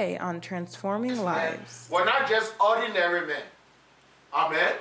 Today 0.00 0.16
on 0.16 0.40
Transforming 0.40 1.22
Lives. 1.22 1.86
We're 1.92 2.06
not 2.06 2.26
just 2.26 2.54
ordinary 2.58 3.26
men. 3.26 3.42
Amen. 4.32 4.72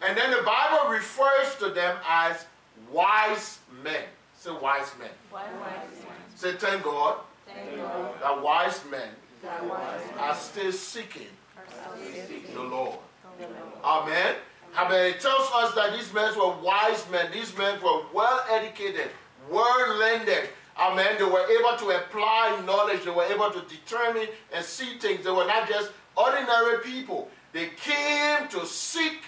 And 0.00 0.16
then 0.16 0.30
the 0.30 0.42
Bible 0.44 0.90
refers 0.90 1.54
to 1.56 1.68
them 1.68 1.98
as 2.08 2.46
wise 2.90 3.58
men. 3.84 4.04
Say 4.38 4.50
wise 4.50 4.90
men. 4.98 5.10
Wise 5.30 5.44
men. 5.60 6.14
Say 6.34 6.52
thank 6.54 6.84
God 6.84 7.18
Thank 7.46 7.76
God. 7.82 8.14
that 8.22 8.42
wise 8.42 8.80
men 8.90 9.10
that 9.42 9.62
wise 9.62 10.00
are 10.18 10.34
still 10.34 10.72
seeking 10.72 11.26
are 11.58 11.64
still 11.68 12.26
seeking 12.26 12.54
the 12.54 12.62
Lord. 12.62 12.96
the 13.38 13.48
Lord. 13.48 13.54
Amen. 13.84 14.36
Amen. 14.74 15.06
It 15.10 15.20
tells 15.20 15.50
us 15.52 15.74
that 15.74 15.92
these 15.92 16.14
men 16.14 16.34
were 16.34 16.56
wise 16.62 17.04
men. 17.12 17.30
These 17.30 17.58
men 17.58 17.78
were 17.82 18.04
well 18.14 18.42
educated, 18.50 19.10
well 19.50 19.98
learned. 19.98 20.48
Amen. 20.78 21.16
They 21.18 21.24
were 21.24 21.46
able 21.46 21.76
to 21.78 21.90
apply 21.96 22.62
knowledge. 22.64 23.04
They 23.04 23.10
were 23.10 23.24
able 23.24 23.50
to 23.50 23.60
determine 23.68 24.28
and 24.52 24.64
see 24.64 24.98
things. 24.98 25.24
They 25.24 25.30
were 25.30 25.46
not 25.46 25.68
just 25.68 25.90
ordinary 26.16 26.78
people. 26.82 27.30
They 27.52 27.70
came 27.76 28.48
to 28.48 28.66
seek 28.66 29.24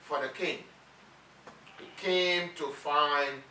for 0.00 0.20
the 0.22 0.28
king. 0.28 0.58
They 1.78 1.86
came 1.96 2.50
to 2.56 2.68
find 2.68 3.42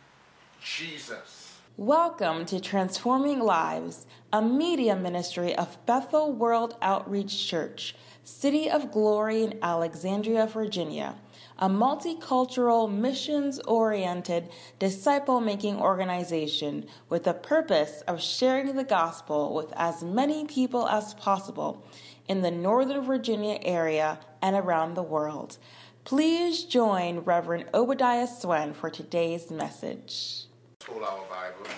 Jesus. 0.62 1.58
Welcome 1.76 2.44
to 2.46 2.60
Transforming 2.60 3.40
Lives, 3.40 4.06
a 4.32 4.40
media 4.40 4.94
ministry 4.94 5.54
of 5.54 5.84
Bethel 5.86 6.32
World 6.32 6.76
Outreach 6.82 7.48
Church, 7.48 7.94
City 8.24 8.70
of 8.70 8.92
Glory 8.92 9.42
in 9.42 9.58
Alexandria, 9.62 10.46
Virginia, 10.46 11.16
a 11.62 11.68
multicultural, 11.68 12.92
missions 12.92 13.60
oriented, 13.60 14.48
disciple 14.80 15.40
making 15.40 15.76
organization 15.76 16.84
with 17.08 17.22
the 17.22 17.32
purpose 17.32 18.02
of 18.08 18.20
sharing 18.20 18.74
the 18.74 18.82
gospel 18.82 19.54
with 19.54 19.72
as 19.76 20.02
many 20.02 20.44
people 20.44 20.88
as 20.88 21.14
possible 21.14 21.86
in 22.26 22.42
the 22.42 22.50
Northern 22.50 23.04
Virginia 23.04 23.60
area 23.62 24.18
and 24.42 24.56
around 24.56 24.94
the 24.94 25.04
world. 25.04 25.56
Please 26.02 26.64
join 26.64 27.20
Reverend 27.20 27.66
Obadiah 27.72 28.26
Swen 28.26 28.74
for 28.74 28.90
today's 28.90 29.48
message. 29.48 30.46
Hold 30.88 31.04
our 31.04 31.24
Bible. 31.30 31.70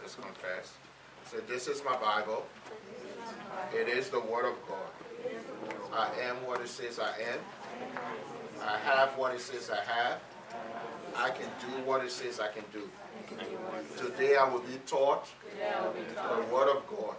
Let's 0.00 0.14
confess. 0.14 0.74
Say, 1.24 1.38
This 1.48 1.66
is 1.66 1.82
my 1.84 1.96
Bible. 1.96 2.46
It 3.74 3.88
is 3.88 4.10
the 4.10 4.20
Word 4.20 4.44
of 4.44 4.54
God. 4.68 4.86
I 5.92 6.08
am 6.20 6.36
what 6.46 6.60
it 6.60 6.68
says 6.68 7.00
I 7.00 7.08
am. 7.08 7.40
I 8.62 8.78
have 8.78 9.10
what 9.16 9.34
it 9.34 9.40
says 9.40 9.70
I 9.70 9.82
have. 9.92 10.20
I 11.14 11.30
can 11.30 11.48
do 11.60 11.82
what 11.84 12.04
it 12.04 12.10
says 12.10 12.40
I 12.40 12.48
can 12.48 12.64
do. 12.72 12.88
Today 13.96 14.36
I 14.36 14.48
will 14.48 14.60
be 14.60 14.78
taught 14.86 15.26
the 15.56 16.54
Word 16.54 16.68
of 16.68 16.86
God, 16.86 17.16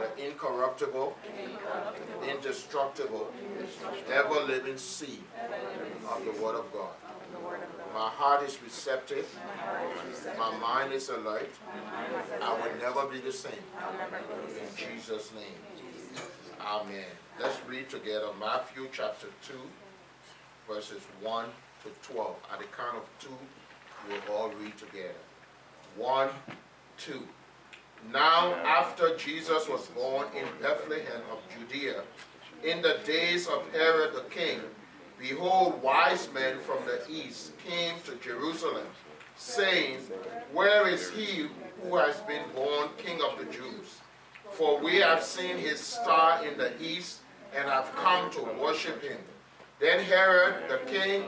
the 0.00 0.26
incorruptible, 0.26 1.14
indestructible, 2.28 3.32
ever 4.10 4.40
living 4.40 4.78
seed 4.78 5.22
of 6.10 6.24
the 6.24 6.42
Word 6.42 6.56
of 6.56 6.72
God. 6.72 6.94
My 7.94 8.08
heart 8.08 8.42
is 8.42 8.58
receptive. 8.62 9.28
My 10.38 10.56
mind 10.58 10.92
is 10.92 11.08
alert. 11.10 11.50
I 12.40 12.52
will 12.54 12.78
never 12.80 13.06
be 13.06 13.20
the 13.20 13.32
same. 13.32 13.52
In 13.52 14.76
Jesus' 14.76 15.30
name. 15.34 16.22
Amen. 16.60 17.04
Let's 17.40 17.58
read 17.66 17.88
together 17.88 18.28
Matthew 18.38 18.88
chapter 18.92 19.28
2, 19.46 19.54
verses 20.68 21.00
1 21.22 21.46
to 21.82 22.12
12. 22.12 22.36
At 22.52 22.58
the 22.58 22.66
count 22.66 22.98
of 22.98 23.04
two, 23.18 23.30
we'll 24.06 24.36
all 24.36 24.50
read 24.50 24.76
together. 24.76 25.14
1, 25.96 26.28
2. 26.98 27.26
Now, 28.12 28.52
after 28.54 29.16
Jesus 29.16 29.66
was 29.66 29.86
born 29.88 30.26
in 30.36 30.44
Bethlehem 30.60 31.22
of 31.32 31.38
Judea, 31.56 32.02
in 32.62 32.82
the 32.82 32.98
days 33.06 33.48
of 33.48 33.64
Herod 33.72 34.14
the 34.14 34.24
king, 34.28 34.60
behold, 35.18 35.82
wise 35.82 36.28
men 36.34 36.58
from 36.60 36.78
the 36.84 37.00
east 37.10 37.52
came 37.66 37.94
to 38.04 38.14
Jerusalem, 38.16 38.86
saying, 39.36 39.98
Where 40.52 40.86
is 40.86 41.10
he 41.10 41.48
who 41.82 41.96
has 41.96 42.20
been 42.20 42.44
born 42.54 42.90
king 42.98 43.20
of 43.22 43.38
the 43.38 43.50
Jews? 43.50 44.00
For 44.52 44.78
we 44.80 44.96
have 44.96 45.22
seen 45.22 45.56
his 45.56 45.80
star 45.80 46.44
in 46.46 46.58
the 46.58 46.80
east 46.80 47.21
and 47.54 47.68
have 47.68 47.94
come 47.96 48.30
to 48.32 48.42
worship 48.60 49.02
him. 49.02 49.18
Then 49.80 50.02
Herod 50.04 50.68
the 50.68 50.78
king 50.90 51.24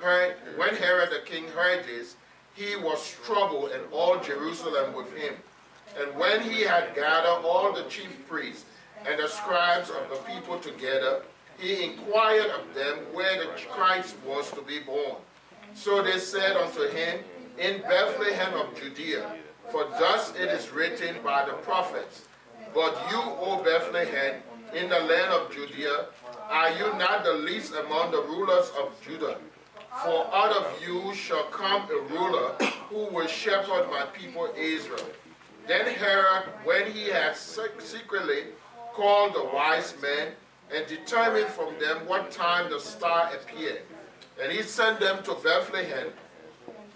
heard, 0.00 0.36
when 0.56 0.74
Herod 0.76 1.10
the 1.10 1.20
king 1.24 1.48
heard 1.48 1.84
this, 1.86 2.16
he 2.54 2.76
was 2.76 3.14
troubled 3.24 3.70
and 3.72 3.82
all 3.92 4.18
Jerusalem 4.18 4.94
with 4.94 5.12
him. 5.16 5.34
And 5.98 6.14
when 6.16 6.42
he 6.42 6.62
had 6.62 6.94
gathered 6.94 7.44
all 7.44 7.72
the 7.72 7.84
chief 7.84 8.26
priests 8.28 8.64
and 9.06 9.18
the 9.18 9.28
scribes 9.28 9.90
of 9.90 10.08
the 10.10 10.16
people 10.32 10.58
together, 10.58 11.22
he 11.58 11.84
inquired 11.84 12.50
of 12.50 12.74
them 12.74 12.98
where 13.12 13.38
the 13.38 13.50
Christ 13.70 14.16
was 14.26 14.50
to 14.52 14.62
be 14.62 14.80
born. 14.80 15.16
So 15.74 16.02
they 16.02 16.18
said 16.18 16.56
unto 16.56 16.88
him, 16.88 17.20
In 17.58 17.80
Bethlehem 17.82 18.54
of 18.54 18.78
Judea, 18.78 19.36
for 19.70 19.84
thus 19.84 20.34
it 20.36 20.48
is 20.48 20.70
written 20.70 21.16
by 21.24 21.44
the 21.44 21.52
prophets, 21.52 22.22
But 22.74 22.94
you, 23.10 23.20
O 23.20 23.62
Bethlehem, 23.64 24.42
in 24.74 24.88
the 24.88 25.00
land 25.00 25.32
of 25.32 25.52
Judea, 25.52 26.06
are 26.48 26.70
you 26.72 26.92
not 26.98 27.24
the 27.24 27.32
least 27.32 27.74
among 27.74 28.10
the 28.10 28.22
rulers 28.22 28.70
of 28.80 28.92
Judah? 29.02 29.38
For 30.02 30.26
out 30.32 30.52
of 30.52 30.66
you 30.86 31.14
shall 31.14 31.44
come 31.44 31.88
a 31.90 32.12
ruler 32.12 32.52
who 32.90 33.06
will 33.06 33.26
shepherd 33.26 33.88
my 33.90 34.04
people 34.12 34.48
Israel. 34.56 35.06
Then 35.66 35.86
Herod, 35.86 36.44
when 36.64 36.90
he 36.92 37.08
had 37.08 37.34
secretly 37.36 38.44
called 38.92 39.34
the 39.34 39.44
wise 39.44 39.94
men 40.00 40.32
and 40.74 40.86
determined 40.86 41.48
from 41.48 41.78
them 41.78 42.06
what 42.06 42.30
time 42.30 42.70
the 42.70 42.78
star 42.78 43.30
appeared, 43.34 43.82
and 44.40 44.52
he 44.52 44.62
sent 44.62 45.00
them 45.00 45.22
to 45.24 45.34
Bethlehem 45.42 46.08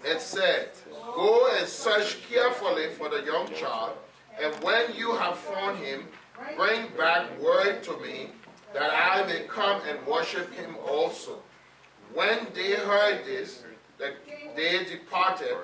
and 0.07 0.19
said, 0.19 0.69
Go 0.91 1.49
and 1.57 1.67
search 1.67 2.17
carefully 2.29 2.89
for 2.89 3.09
the 3.09 3.23
young 3.23 3.51
child, 3.53 3.97
and 4.41 4.53
when 4.63 4.93
you 4.95 5.15
have 5.15 5.37
found 5.37 5.77
him, 5.77 6.07
bring 6.55 6.87
back 6.97 7.39
word 7.39 7.83
to 7.83 7.97
me 7.99 8.29
that 8.73 8.91
I 8.93 9.25
may 9.25 9.41
come 9.47 9.81
and 9.89 10.05
worship 10.07 10.53
him 10.53 10.75
also. 10.87 11.39
When 12.13 12.47
they 12.53 12.73
heard 12.73 13.25
this, 13.25 13.63
they 14.55 14.83
departed, 14.85 15.55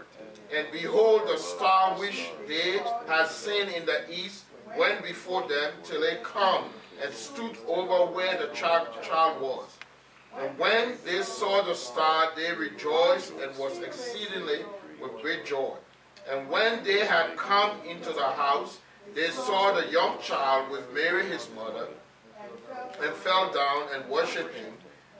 and 0.55 0.67
behold, 0.71 1.27
the 1.27 1.37
star 1.37 1.97
which 1.99 2.29
they 2.47 2.79
had 3.07 3.27
seen 3.27 3.67
in 3.69 3.85
the 3.85 4.09
east 4.11 4.45
went 4.77 5.03
before 5.03 5.47
them 5.47 5.71
till 5.83 6.03
it 6.03 6.23
come 6.23 6.65
and 7.03 7.13
stood 7.13 7.57
over 7.67 8.11
where 8.11 8.37
the 8.37 8.53
child, 8.53 8.87
child 9.01 9.41
was. 9.41 9.69
And 10.39 10.57
when 10.57 10.93
they 11.05 11.21
saw 11.21 11.63
the 11.63 11.73
star, 11.73 12.31
they 12.35 12.53
rejoiced 12.53 13.33
and 13.41 13.57
was 13.57 13.79
exceedingly 13.79 14.59
with 15.01 15.21
great 15.21 15.45
joy. 15.45 15.73
And 16.29 16.49
when 16.49 16.83
they 16.83 17.05
had 17.05 17.35
come 17.37 17.71
into 17.87 18.11
the 18.11 18.23
house, 18.23 18.79
they 19.15 19.29
saw 19.29 19.73
the 19.73 19.91
young 19.91 20.19
child 20.21 20.69
with 20.71 20.93
Mary 20.93 21.25
his 21.25 21.47
mother, 21.55 21.87
and 23.03 23.13
fell 23.13 23.51
down 23.51 23.87
and 23.93 24.09
worshipped 24.09 24.55
him. 24.55 24.73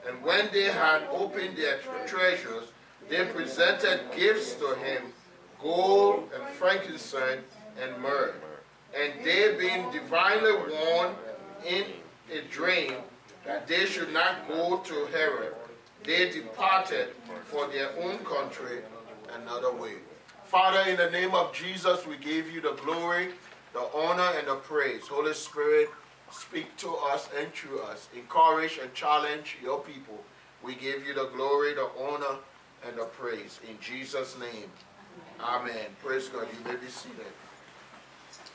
And 0.08 0.22
when 0.22 0.48
they 0.52 0.64
had 0.64 1.02
opened 1.10 1.56
their 1.56 1.78
treasures, 2.06 2.72
they 3.08 3.24
presented 3.26 4.00
gifts 4.16 4.54
to 4.54 4.74
him 4.76 5.12
gold 5.60 6.30
and 6.34 6.48
frankincense 6.54 7.42
and 7.82 8.00
myrrh. 8.00 8.34
And 8.96 9.24
they, 9.24 9.56
being 9.58 9.90
divinely 9.90 10.52
warned 10.52 11.16
in 11.66 11.84
a 12.32 12.42
dream 12.50 12.94
that 13.44 13.66
they 13.66 13.86
should 13.86 14.12
not 14.12 14.48
go 14.48 14.78
to 14.78 15.06
Herod, 15.06 15.54
they 16.04 16.30
departed 16.30 17.08
for 17.46 17.66
their 17.68 17.90
own 18.02 18.18
country 18.18 18.78
another 19.42 19.72
way. 19.72 19.94
Father, 20.44 20.90
in 20.90 20.96
the 20.96 21.10
name 21.10 21.34
of 21.34 21.52
Jesus, 21.52 22.06
we 22.06 22.16
give 22.16 22.50
you 22.50 22.60
the 22.60 22.72
glory, 22.84 23.28
the 23.72 23.88
honor, 23.94 24.30
and 24.38 24.48
the 24.48 24.56
praise. 24.56 25.06
Holy 25.08 25.34
Spirit, 25.34 25.90
speak 26.30 26.76
to 26.78 26.94
us 26.94 27.28
and 27.38 27.52
through 27.52 27.80
us. 27.80 28.08
Encourage 28.16 28.78
and 28.82 28.92
challenge 28.94 29.56
your 29.62 29.80
people. 29.80 30.18
We 30.62 30.74
give 30.74 31.06
you 31.06 31.14
the 31.14 31.26
glory, 31.34 31.74
the 31.74 31.88
honor, 32.00 32.38
and 32.86 32.98
the 32.98 33.04
praise. 33.04 33.60
In 33.68 33.78
Jesus' 33.80 34.36
name, 34.38 34.70
amen. 35.40 35.86
Praise 36.04 36.28
God. 36.28 36.46
You 36.52 36.72
may 36.72 36.76
be 36.76 36.88
seated. 36.88 37.32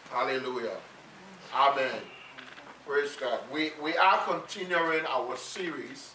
Hallelujah. 0.10 0.78
Amen. 1.54 2.02
Praise 2.86 3.16
God. 3.16 3.40
We, 3.52 3.72
we 3.82 3.96
are 3.98 4.18
continuing 4.26 5.06
our 5.08 5.38
series 5.38 6.14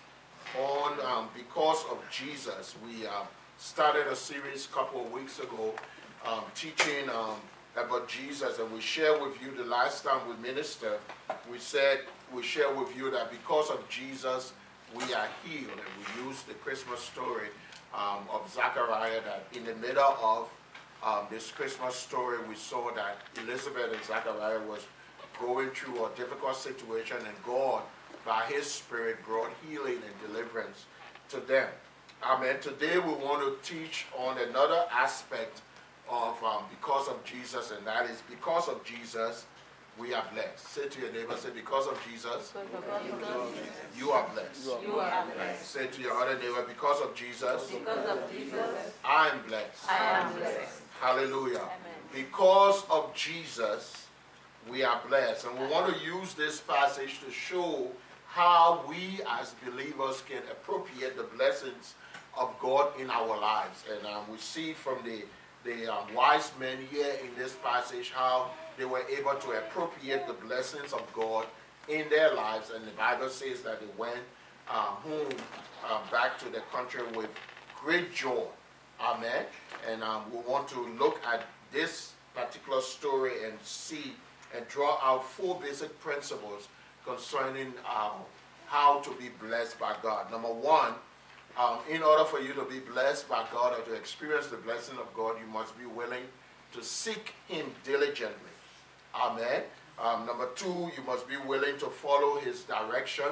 on 0.59 0.93
um, 1.05 1.29
Because 1.35 1.85
of 1.91 1.99
Jesus. 2.11 2.75
We 2.85 3.07
uh, 3.07 3.25
started 3.59 4.07
a 4.07 4.17
series 4.17 4.67
a 4.67 4.69
couple 4.69 5.05
of 5.05 5.13
weeks 5.13 5.39
ago 5.39 5.75
um, 6.27 6.43
teaching 6.55 7.09
um, 7.11 7.37
about 7.85 8.09
Jesus, 8.09 8.59
and 8.59 8.71
we 8.73 8.81
share 8.81 9.19
with 9.19 9.41
you 9.43 9.51
the 9.57 9.69
last 9.69 10.05
time 10.05 10.21
we 10.29 10.37
ministered. 10.47 10.99
We 11.51 11.59
said, 11.59 12.01
we 12.33 12.43
share 12.43 12.73
with 12.75 12.97
you 12.97 13.11
that 13.11 13.31
because 13.31 13.71
of 13.71 13.89
Jesus, 13.89 14.53
we 14.95 15.03
are 15.15 15.29
healed. 15.45 15.71
And 15.71 16.23
we 16.23 16.29
used 16.29 16.47
the 16.49 16.55
Christmas 16.55 17.01
story 17.01 17.49
um, 17.95 18.25
of 18.33 18.51
Zachariah 18.53 19.21
that 19.25 19.47
in 19.55 19.65
the 19.65 19.75
middle 19.77 20.17
of 20.23 20.49
um, 21.03 21.27
this 21.31 21.51
Christmas 21.51 21.95
story, 21.95 22.39
we 22.49 22.55
saw 22.55 22.91
that 22.95 23.19
Elizabeth 23.43 23.93
and 23.93 24.05
Zachariah 24.05 24.61
was 24.69 24.87
going 25.41 25.71
through 25.71 26.05
a 26.05 26.11
difficult 26.17 26.57
situation, 26.57 27.17
and 27.19 27.37
God, 27.47 27.83
by 28.27 28.43
His 28.49 28.67
Spirit, 28.67 29.25
brought 29.25 29.51
healing 29.69 29.99
and 30.05 30.33
deliverance 30.33 30.87
to 31.31 31.41
them. 31.41 31.69
Amen. 32.23 32.57
Today 32.61 32.99
we 32.99 33.13
want 33.13 33.63
to 33.63 33.75
teach 33.75 34.07
on 34.19 34.37
another 34.39 34.85
aspect 34.93 35.61
of 36.11 36.43
um, 36.43 36.65
because 36.71 37.09
of 37.09 37.23
Jesus, 37.25 37.71
and 37.71 37.87
that 37.87 38.07
is 38.11 38.23
because 38.29 38.69
of 38.69 38.83
Jesus, 38.85 39.47
we 39.99 40.15
are 40.15 40.25
blessed. 40.33 40.69
Say 40.69 40.89
to 40.89 41.01
your 41.01 41.13
neighbor, 41.13 41.37
say, 41.37 41.49
because 41.55 41.87
of 41.87 41.99
Jesus, 42.09 42.53
you 43.99 44.11
are 44.11 44.29
blessed. 44.33 44.69
You 44.83 44.99
are 45.01 45.27
blessed. 45.35 45.67
Say 45.67 45.87
to 45.89 46.01
your 46.01 46.13
other 46.13 46.39
neighbor, 46.39 46.65
because 46.69 47.01
of 47.03 47.15
Jesus, 47.15 47.71
Because 47.71 48.09
of 48.09 48.33
Jesus, 48.33 48.93
I 49.05 49.29
am 49.29 49.41
blessed. 49.49 49.91
I 49.91 50.21
am 50.21 50.35
blessed. 50.37 50.83
Hallelujah. 51.01 51.69
Because 52.15 52.85
of 52.91 53.13
Jesus, 53.15 54.07
we 54.71 54.85
are 54.85 55.01
blessed. 55.09 55.47
And 55.47 55.59
we 55.59 55.67
want 55.67 55.93
to 55.95 56.05
use 56.05 56.35
this 56.35 56.61
passage 56.61 57.21
to 57.25 57.31
show 57.33 57.89
how 58.27 58.85
we 58.89 59.21
as 59.41 59.55
believers 59.65 60.23
can 60.29 60.43
appropriate 60.51 61.17
the 61.17 61.25
blessings 61.37 61.95
of 62.37 62.55
God 62.61 62.93
in 63.01 63.11
our 63.11 63.41
lives. 63.41 63.85
And 63.93 64.07
um, 64.07 64.25
we 64.31 64.39
see 64.39 64.73
from 64.73 64.99
the, 65.05 65.23
the 65.69 65.87
um, 65.93 66.15
wise 66.15 66.51
men 66.59 66.79
here 66.91 67.15
in 67.23 67.29
this 67.37 67.55
passage 67.63 68.11
how 68.11 68.51
they 68.79 68.87
were 68.87 69.03
able 69.11 69.35
to 69.35 69.51
appropriate 69.51 70.27
the 70.27 70.33
blessings 70.33 70.93
of 70.93 71.03
God 71.13 71.47
in 71.89 72.09
their 72.09 72.33
lives. 72.35 72.71
And 72.75 72.87
the 72.87 72.93
Bible 72.93 73.29
says 73.29 73.61
that 73.63 73.81
they 73.81 73.87
went 73.99 74.21
uh, 74.69 74.73
home 74.73 75.29
uh, 75.87 76.01
back 76.11 76.39
to 76.39 76.49
the 76.49 76.61
country 76.73 77.03
with 77.15 77.29
great 77.83 78.15
joy. 78.15 78.45
Amen. 79.01 79.45
And 79.89 80.03
um, 80.03 80.23
we 80.33 80.39
want 80.39 80.69
to 80.69 80.81
look 80.99 81.21
at 81.27 81.45
this 81.73 82.13
particular 82.35 82.81
story 82.81 83.45
and 83.45 83.55
see 83.63 84.15
and 84.57 84.67
draw 84.69 84.99
out 85.03 85.25
four 85.29 85.61
basic 85.61 85.99
principles 86.01 86.69
concerning 87.05 87.75
uh, 87.89 88.11
how 88.67 89.01
to 89.01 89.11
be 89.13 89.29
blessed 89.41 89.79
by 89.79 89.95
God. 90.03 90.31
Number 90.31 90.49
one, 90.49 90.95
um, 91.59 91.79
in 91.91 92.03
order 92.03 92.25
for 92.25 92.41
you 92.41 92.53
to 92.55 92.65
be 92.65 92.79
blessed 92.79 93.29
by 93.29 93.45
God 93.53 93.79
or 93.79 93.85
to 93.85 93.93
experience 93.95 94.47
the 94.47 94.57
blessing 94.59 94.97
of 94.99 95.13
God, 95.13 95.37
you 95.41 95.53
must 95.53 95.77
be 95.79 95.87
willing 95.87 96.23
to 96.73 96.83
seek 96.83 97.35
Him 97.49 97.67
diligently. 97.83 98.53
Amen. 99.15 99.63
Um, 100.01 100.27
number 100.27 100.49
two, 100.55 100.91
you 100.97 101.03
must 101.05 101.29
be 101.29 101.37
willing 101.37 101.77
to 101.79 101.87
follow 101.87 102.39
His 102.39 102.63
direction 102.63 103.27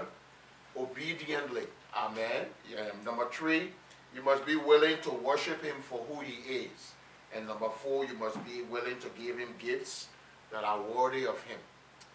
obediently. 0.77 1.63
Amen. 1.97 2.47
Yeah. 2.71 2.89
Number 3.05 3.29
three, 3.31 3.71
you 4.15 4.23
must 4.25 4.45
be 4.45 4.57
willing 4.57 4.97
to 5.03 5.11
worship 5.11 5.63
Him 5.63 5.77
for 5.89 6.01
who 6.11 6.21
He 6.21 6.55
is. 6.55 6.95
And 7.35 7.47
number 7.47 7.69
four, 7.69 8.05
you 8.07 8.15
must 8.15 8.45
be 8.45 8.63
willing 8.63 8.99
to 8.99 9.09
give 9.21 9.39
Him 9.39 9.51
gifts 9.59 10.09
that 10.51 10.65
are 10.65 10.81
worthy 10.83 11.27
of 11.27 11.41
Him. 11.45 11.59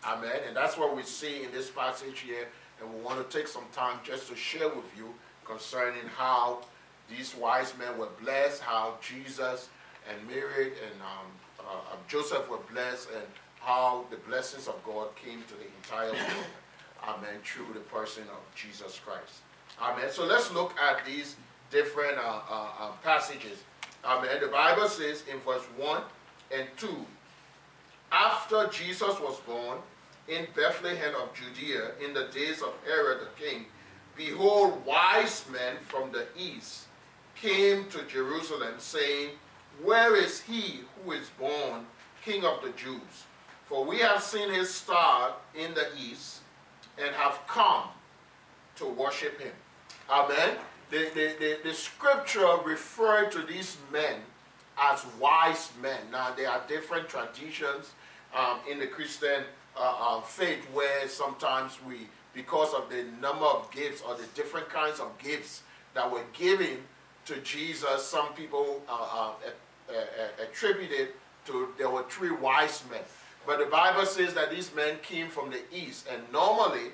Amen. 0.03 0.41
And 0.47 0.55
that's 0.55 0.77
what 0.77 0.95
we 0.95 1.03
see 1.03 1.43
in 1.43 1.51
this 1.51 1.69
passage 1.69 2.19
here. 2.19 2.47
And 2.81 2.93
we 2.93 2.99
want 3.01 3.29
to 3.29 3.37
take 3.37 3.47
some 3.47 3.65
time 3.71 3.99
just 4.03 4.27
to 4.29 4.35
share 4.35 4.67
with 4.67 4.85
you 4.97 5.13
concerning 5.51 6.07
how 6.15 6.61
these 7.09 7.35
wise 7.35 7.73
men 7.77 7.97
were 7.97 8.07
blessed, 8.21 8.61
how 8.61 8.95
Jesus 9.01 9.67
and 10.09 10.27
Mary 10.27 10.67
and 10.67 11.01
um, 11.01 11.27
uh, 11.59 11.95
Joseph 12.07 12.49
were 12.49 12.63
blessed, 12.71 13.09
and 13.13 13.25
how 13.59 14.05
the 14.09 14.17
blessings 14.17 14.67
of 14.67 14.81
God 14.85 15.09
came 15.15 15.43
to 15.43 15.53
the 15.55 15.67
entire 15.83 16.11
world. 16.11 16.45
Amen. 17.03 17.41
Through 17.43 17.73
the 17.73 17.81
person 17.81 18.23
of 18.23 18.55
Jesus 18.55 18.99
Christ. 19.05 19.41
Amen. 19.81 20.09
So 20.11 20.25
let's 20.25 20.51
look 20.53 20.73
at 20.79 21.05
these 21.05 21.35
different 21.69 22.17
uh, 22.17 22.41
uh, 22.49 22.67
uh, 22.79 22.91
passages. 23.03 23.59
Amen. 24.05 24.37
The 24.39 24.47
Bible 24.47 24.87
says 24.87 25.23
in 25.31 25.39
verse 25.39 25.63
1 25.77 26.01
and 26.53 26.67
2 26.77 26.87
After 28.11 28.67
Jesus 28.67 29.19
was 29.19 29.39
born 29.41 29.79
in 30.27 30.47
Bethlehem 30.55 31.13
of 31.15 31.29
Judea 31.33 31.91
in 32.03 32.13
the 32.13 32.27
days 32.33 32.61
of 32.61 32.73
Herod 32.85 33.19
the 33.21 33.43
king, 33.43 33.65
behold, 34.25 34.85
wise 34.85 35.45
men 35.51 35.75
from 35.87 36.11
the 36.11 36.25
east 36.37 36.85
came 37.35 37.85
to 37.85 38.03
Jerusalem, 38.03 38.75
saying, 38.77 39.29
Where 39.83 40.15
is 40.15 40.41
he 40.41 40.81
who 41.03 41.13
is 41.13 41.29
born 41.39 41.85
King 42.23 42.45
of 42.45 42.61
the 42.61 42.69
Jews? 42.71 43.25
For 43.65 43.83
we 43.83 43.97
have 43.99 44.21
seen 44.21 44.51
his 44.51 44.71
star 44.71 45.33
in 45.55 45.73
the 45.73 45.87
east 45.97 46.41
and 47.01 47.15
have 47.15 47.39
come 47.47 47.85
to 48.75 48.85
worship 48.85 49.39
him. 49.39 49.53
Amen. 50.09 50.57
The, 50.91 51.09
the, 51.15 51.35
the, 51.39 51.57
the 51.63 51.73
scripture 51.73 52.57
referred 52.63 53.31
to 53.31 53.41
these 53.41 53.77
men 53.91 54.17
as 54.77 55.05
wise 55.19 55.71
men. 55.81 55.99
Now, 56.11 56.33
there 56.35 56.49
are 56.49 56.61
different 56.67 57.07
traditions 57.09 57.91
um, 58.35 58.59
in 58.69 58.77
the 58.77 58.87
Christian 58.87 59.43
uh, 59.77 59.95
uh, 59.99 60.21
faith 60.21 60.65
where 60.73 61.07
sometimes 61.07 61.77
we, 61.87 62.07
because 62.33 62.73
of 62.73 62.89
the 62.89 63.05
number 63.21 63.45
of 63.45 63.69
gifts 63.71 64.01
or 64.01 64.15
the 64.15 64.25
different 64.35 64.69
kinds 64.69 64.99
of 64.99 65.17
gifts 65.17 65.63
that 65.93 66.09
were 66.09 66.23
given 66.33 66.77
to 67.25 67.39
Jesus, 67.41 68.03
some 68.03 68.33
people 68.33 68.81
uh, 68.89 69.31
uh 69.89 69.93
attributed 70.41 71.09
to 71.45 71.67
there 71.77 71.89
were 71.89 72.03
three 72.03 72.31
wise 72.31 72.83
men. 72.89 73.01
But 73.45 73.59
the 73.59 73.65
Bible 73.65 74.05
says 74.05 74.33
that 74.35 74.51
these 74.51 74.73
men 74.73 74.97
came 75.01 75.27
from 75.27 75.49
the 75.49 75.61
east, 75.73 76.07
and 76.09 76.21
normally 76.31 76.91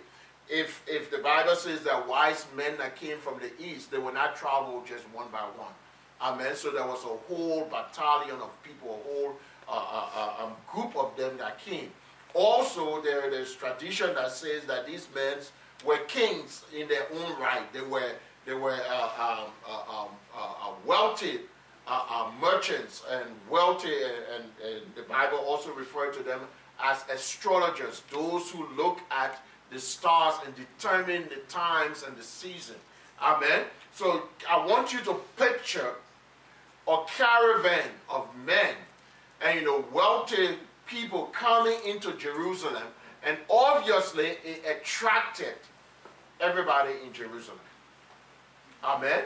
if 0.50 0.82
if 0.88 1.12
the 1.12 1.18
Bible 1.18 1.56
says 1.56 1.82
that 1.84 2.08
wise 2.08 2.46
men 2.56 2.78
that 2.78 2.96
came 2.96 3.18
from 3.18 3.40
the 3.40 3.52
east, 3.64 3.92
they 3.92 3.98
would 3.98 4.14
not 4.14 4.36
travel 4.36 4.84
just 4.88 5.04
one 5.14 5.28
by 5.32 5.40
one. 5.40 5.74
Amen. 6.22 6.56
So 6.56 6.72
there 6.72 6.86
was 6.86 7.04
a 7.04 7.34
whole 7.34 7.66
battalion 7.66 8.38
of 8.42 8.52
people, 8.64 9.02
a 9.02 9.08
whole 9.08 9.36
uh, 9.68 9.72
uh, 9.72 10.10
uh, 10.16 10.46
um, 10.46 10.54
group 10.72 10.96
of 10.96 11.16
them 11.18 11.38
that 11.38 11.60
came. 11.60 11.92
Also, 12.38 13.02
there 13.02 13.28
is 13.32 13.56
tradition 13.56 14.14
that 14.14 14.32
says 14.32 14.64
that 14.66 14.86
these 14.86 15.08
men 15.16 15.38
were 15.84 15.98
kings 16.08 16.64
in 16.72 16.88
their 16.88 17.08
own 17.16 17.42
right. 17.42 17.64
They 17.74 17.82
were 17.82 18.12
they 18.46 18.54
were 18.54 18.78
uh, 18.88 19.10
um, 19.20 19.52
uh, 19.68 20.02
um, 20.02 20.08
uh, 20.38 20.72
wealthy 20.86 21.40
merchants 22.40 23.02
and 23.10 23.26
wealthy, 23.50 23.92
and, 24.36 24.46
and 24.64 24.82
the 24.96 25.02
Bible 25.02 25.40
also 25.40 25.74
referred 25.74 26.14
to 26.14 26.22
them 26.22 26.42
as 26.82 27.04
astrologers, 27.12 28.04
those 28.12 28.52
who 28.52 28.68
look 28.78 29.00
at 29.10 29.42
the 29.72 29.80
stars 29.80 30.36
and 30.46 30.54
determine 30.56 31.24
the 31.30 31.42
times 31.50 32.04
and 32.04 32.16
the 32.16 32.24
season. 32.24 32.76
Amen. 33.20 33.64
So 33.94 34.24
I 34.48 34.64
want 34.64 34.94
you 34.94 35.00
to 35.00 35.16
picture 35.38 35.96
a 36.88 36.98
caravan 37.18 37.90
of 38.10 38.28
men 38.46 38.76
and 39.42 39.60
you 39.60 39.66
know 39.66 39.84
wealthy 39.92 40.58
people 40.88 41.26
coming 41.26 41.78
into 41.86 42.14
Jerusalem, 42.14 42.84
and 43.24 43.38
obviously 43.50 44.38
it 44.44 44.64
attracted 44.66 45.56
everybody 46.40 46.94
in 47.06 47.14
Jerusalem. 47.14 47.60
Amen. 48.84 49.24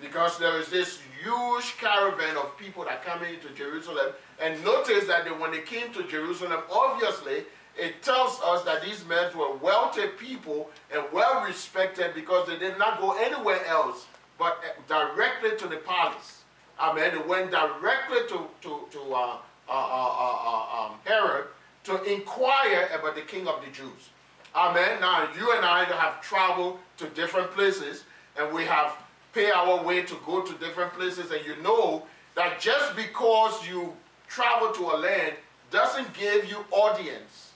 Because 0.00 0.38
there 0.38 0.58
is 0.58 0.68
this 0.68 0.98
huge 1.22 1.76
caravan 1.78 2.36
of 2.36 2.56
people 2.58 2.84
that 2.84 3.04
come 3.04 3.22
into 3.22 3.48
Jerusalem, 3.54 4.12
and 4.42 4.62
notice 4.64 5.06
that 5.06 5.24
they, 5.24 5.30
when 5.30 5.52
they 5.52 5.60
came 5.60 5.92
to 5.92 6.02
Jerusalem, 6.04 6.60
obviously 6.70 7.44
it 7.76 8.02
tells 8.02 8.40
us 8.44 8.62
that 8.64 8.82
these 8.82 9.04
men 9.06 9.36
were 9.36 9.54
wealthy 9.56 10.06
people 10.18 10.70
and 10.92 11.02
well 11.12 11.44
respected 11.44 12.14
because 12.14 12.46
they 12.46 12.58
did 12.58 12.78
not 12.78 13.00
go 13.00 13.12
anywhere 13.12 13.64
else 13.66 14.06
but 14.38 14.60
eh, 14.64 14.72
directly 14.88 15.56
to 15.56 15.66
the 15.68 15.76
palace. 15.76 16.42
Amen. 16.78 17.12
They 17.14 17.26
went 17.26 17.50
directly 17.50 18.18
to, 18.28 18.46
to, 18.62 18.80
to 18.90 19.14
uh, 19.14 19.36
uh, 19.68 19.72
uh, 19.72 20.36
uh, 20.46 20.86
um, 20.86 20.94
Herod 21.04 21.46
to 21.84 22.02
inquire 22.04 22.88
about 22.98 23.14
the 23.14 23.22
king 23.22 23.46
of 23.46 23.64
the 23.64 23.70
Jews. 23.70 24.10
Amen. 24.54 25.00
Now, 25.00 25.28
you 25.38 25.54
and 25.56 25.64
I 25.64 25.84
have 25.84 26.20
traveled 26.20 26.78
to 26.98 27.06
different 27.08 27.50
places 27.50 28.04
and 28.36 28.52
we 28.54 28.64
have 28.64 28.96
paid 29.32 29.50
our 29.50 29.82
way 29.82 30.02
to 30.02 30.16
go 30.24 30.42
to 30.42 30.52
different 30.54 30.92
places, 30.92 31.30
and 31.30 31.44
you 31.44 31.56
know 31.62 32.04
that 32.34 32.60
just 32.60 32.94
because 32.96 33.66
you 33.66 33.92
travel 34.28 34.72
to 34.72 34.82
a 34.94 34.96
land 34.96 35.34
doesn't 35.70 36.12
give 36.14 36.48
you 36.48 36.64
audience 36.70 37.52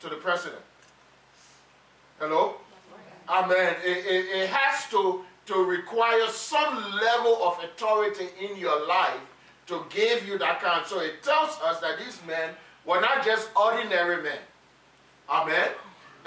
to 0.00 0.08
the 0.08 0.16
president. 0.16 0.62
Hello? 2.18 2.56
Amen. 3.28 3.74
It, 3.84 4.06
it, 4.06 4.42
it, 4.42 4.50
has 4.50 4.88
to, 4.90 5.24
to 5.46 5.64
require 5.64 6.28
some 6.28 6.76
level 6.92 7.42
of 7.42 7.58
authority 7.64 8.28
in 8.40 8.56
your 8.56 8.86
life 8.86 9.20
to 9.66 9.84
give 9.90 10.26
you 10.26 10.38
that 10.38 10.60
kind. 10.60 10.86
So 10.86 11.00
it 11.00 11.22
tells 11.22 11.58
us 11.62 11.80
that 11.80 11.98
these 11.98 12.20
men 12.26 12.50
were 12.84 13.00
not 13.00 13.24
just 13.24 13.50
ordinary 13.56 14.22
men. 14.22 14.38
Amen. 15.28 15.68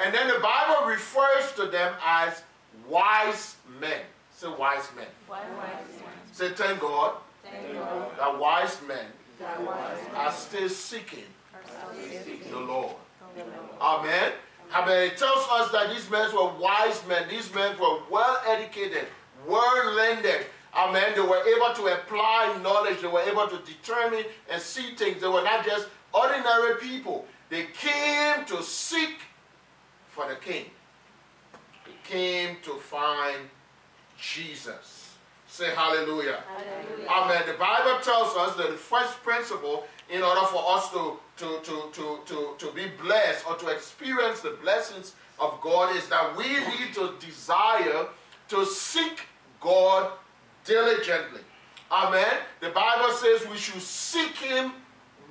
And 0.04 0.14
then 0.14 0.28
the 0.28 0.40
Bible 0.40 0.88
refers 0.88 1.52
to 1.54 1.66
them 1.66 1.94
as 2.06 2.44
wise 2.88 3.56
men. 3.80 4.02
Say 4.36 4.48
wise 4.48 4.88
men. 4.96 5.06
Wise 5.30 5.44
men. 5.58 6.10
Say 6.32 6.50
thank 6.50 6.80
God, 6.80 7.16
thank 7.44 7.74
God. 7.74 8.18
that 8.18 8.40
wise 8.40 8.78
men 8.88 9.06
that 9.40 9.62
wise 9.66 9.98
are 10.16 10.32
still 10.32 10.70
seeking, 10.70 11.24
are 11.54 11.62
still 11.66 12.24
seeking 12.24 12.52
the 12.52 12.60
Lord. 12.60 12.96
Amen. 13.82 14.34
Amen. 14.74 15.08
It 15.08 15.18
tells 15.18 15.46
us 15.52 15.72
that 15.72 15.90
these 15.90 16.10
men 16.10 16.30
were 16.34 16.52
wise 16.60 17.02
men. 17.08 17.28
These 17.30 17.54
men 17.54 17.78
were 17.80 18.00
well 18.10 18.42
educated, 18.48 19.08
well 19.48 19.96
learned. 19.96 20.46
Amen. 20.76 21.14
They 21.16 21.22
were 21.22 21.44
able 21.44 21.74
to 21.76 21.94
apply 21.94 22.60
knowledge. 22.62 23.02
They 23.02 23.08
were 23.08 23.22
able 23.22 23.48
to 23.48 23.58
determine 23.66 24.26
and 24.50 24.62
see 24.62 24.96
things. 24.96 25.22
They 25.22 25.28
were 25.28 25.44
not 25.44 25.66
just 25.66 25.88
ordinary 26.14 26.76
people. 26.80 27.26
They 27.50 27.68
came 27.74 28.46
to 28.46 28.62
seek 28.62 29.18
for 30.08 30.28
the 30.28 30.36
king. 30.36 30.66
They 31.86 31.92
came 32.04 32.58
to 32.64 32.72
find 32.76 33.38
Jesus. 34.20 35.16
Say 35.48 35.74
hallelujah. 35.74 36.44
Hallelujah. 36.48 37.10
Amen. 37.10 37.42
The 37.48 37.58
Bible 37.58 38.00
tells 38.04 38.36
us 38.38 38.56
that 38.58 38.70
the 38.70 38.78
first 38.78 39.24
principle 39.24 39.88
in 40.10 40.22
order 40.22 40.46
for 40.48 40.64
us 40.76 40.92
to, 40.92 41.18
to, 41.38 41.60
to, 41.64 41.90
to, 41.94 42.20
to, 42.26 42.56
to 42.58 42.72
be 42.74 42.86
blessed 43.02 43.48
or 43.48 43.56
to 43.56 43.68
experience 43.68 44.42
the 44.42 44.58
blessings 44.62 45.16
of 45.40 45.60
God 45.62 45.96
is 45.96 46.08
that 46.10 46.36
we 46.38 46.46
need 46.48 46.94
to 46.94 47.14
desire 47.20 48.08
to 48.50 48.66
seek 48.66 49.22
God 49.60 50.12
diligently. 50.70 51.42
Amen. 51.92 52.38
The 52.62 52.70
Bible 52.70 53.12
says 53.14 53.46
we 53.50 53.58
should 53.58 53.82
seek 53.82 54.36
Him 54.38 54.72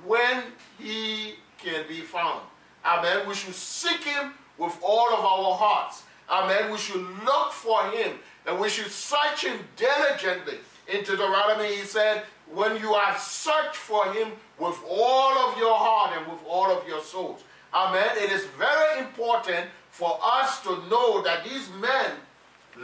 when 0.05 0.43
He 0.77 1.35
can 1.57 1.87
be 1.87 2.01
found. 2.01 2.41
Amen. 2.85 3.27
We 3.27 3.33
should 3.33 3.55
seek 3.55 4.03
Him 4.03 4.33
with 4.57 4.77
all 4.83 5.07
of 5.13 5.19
our 5.19 5.55
hearts. 5.55 6.03
Amen. 6.29 6.71
We 6.71 6.77
should 6.77 7.05
look 7.23 7.51
for 7.53 7.81
Him 7.91 8.19
and 8.45 8.59
we 8.59 8.67
should 8.69 8.91
search 8.91 9.45
Him 9.45 9.59
diligently. 9.77 10.57
In 10.87 11.03
Deuteronomy, 11.05 11.73
He 11.73 11.83
said, 11.83 12.23
when 12.53 12.75
you 12.81 12.93
have 12.93 13.19
searched 13.19 13.77
for 13.77 14.11
Him 14.11 14.33
with 14.59 14.77
all 14.87 15.37
of 15.37 15.57
your 15.57 15.75
heart 15.75 16.17
and 16.17 16.29
with 16.29 16.41
all 16.45 16.69
of 16.69 16.85
your 16.85 17.01
souls. 17.01 17.43
Amen. 17.73 18.09
It 18.17 18.31
is 18.31 18.45
very 18.57 18.99
important 18.99 19.67
for 19.89 20.19
us 20.21 20.61
to 20.63 20.71
know 20.89 21.21
that 21.21 21.45
these 21.45 21.69
men 21.79 22.11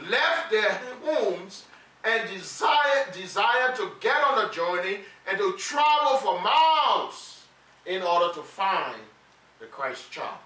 left 0.10 0.52
their 0.52 0.80
homes 1.04 1.66
and 2.06 2.30
desire, 2.30 3.06
desire 3.14 3.76
to 3.76 3.92
get 4.00 4.16
on 4.16 4.48
a 4.48 4.52
journey 4.52 5.00
and 5.28 5.38
to 5.38 5.54
travel 5.58 6.18
for 6.18 6.42
miles 6.42 7.44
in 7.86 8.02
order 8.02 8.34
to 8.34 8.42
find 8.42 9.00
the 9.60 9.66
Christ 9.66 10.12
child. 10.12 10.38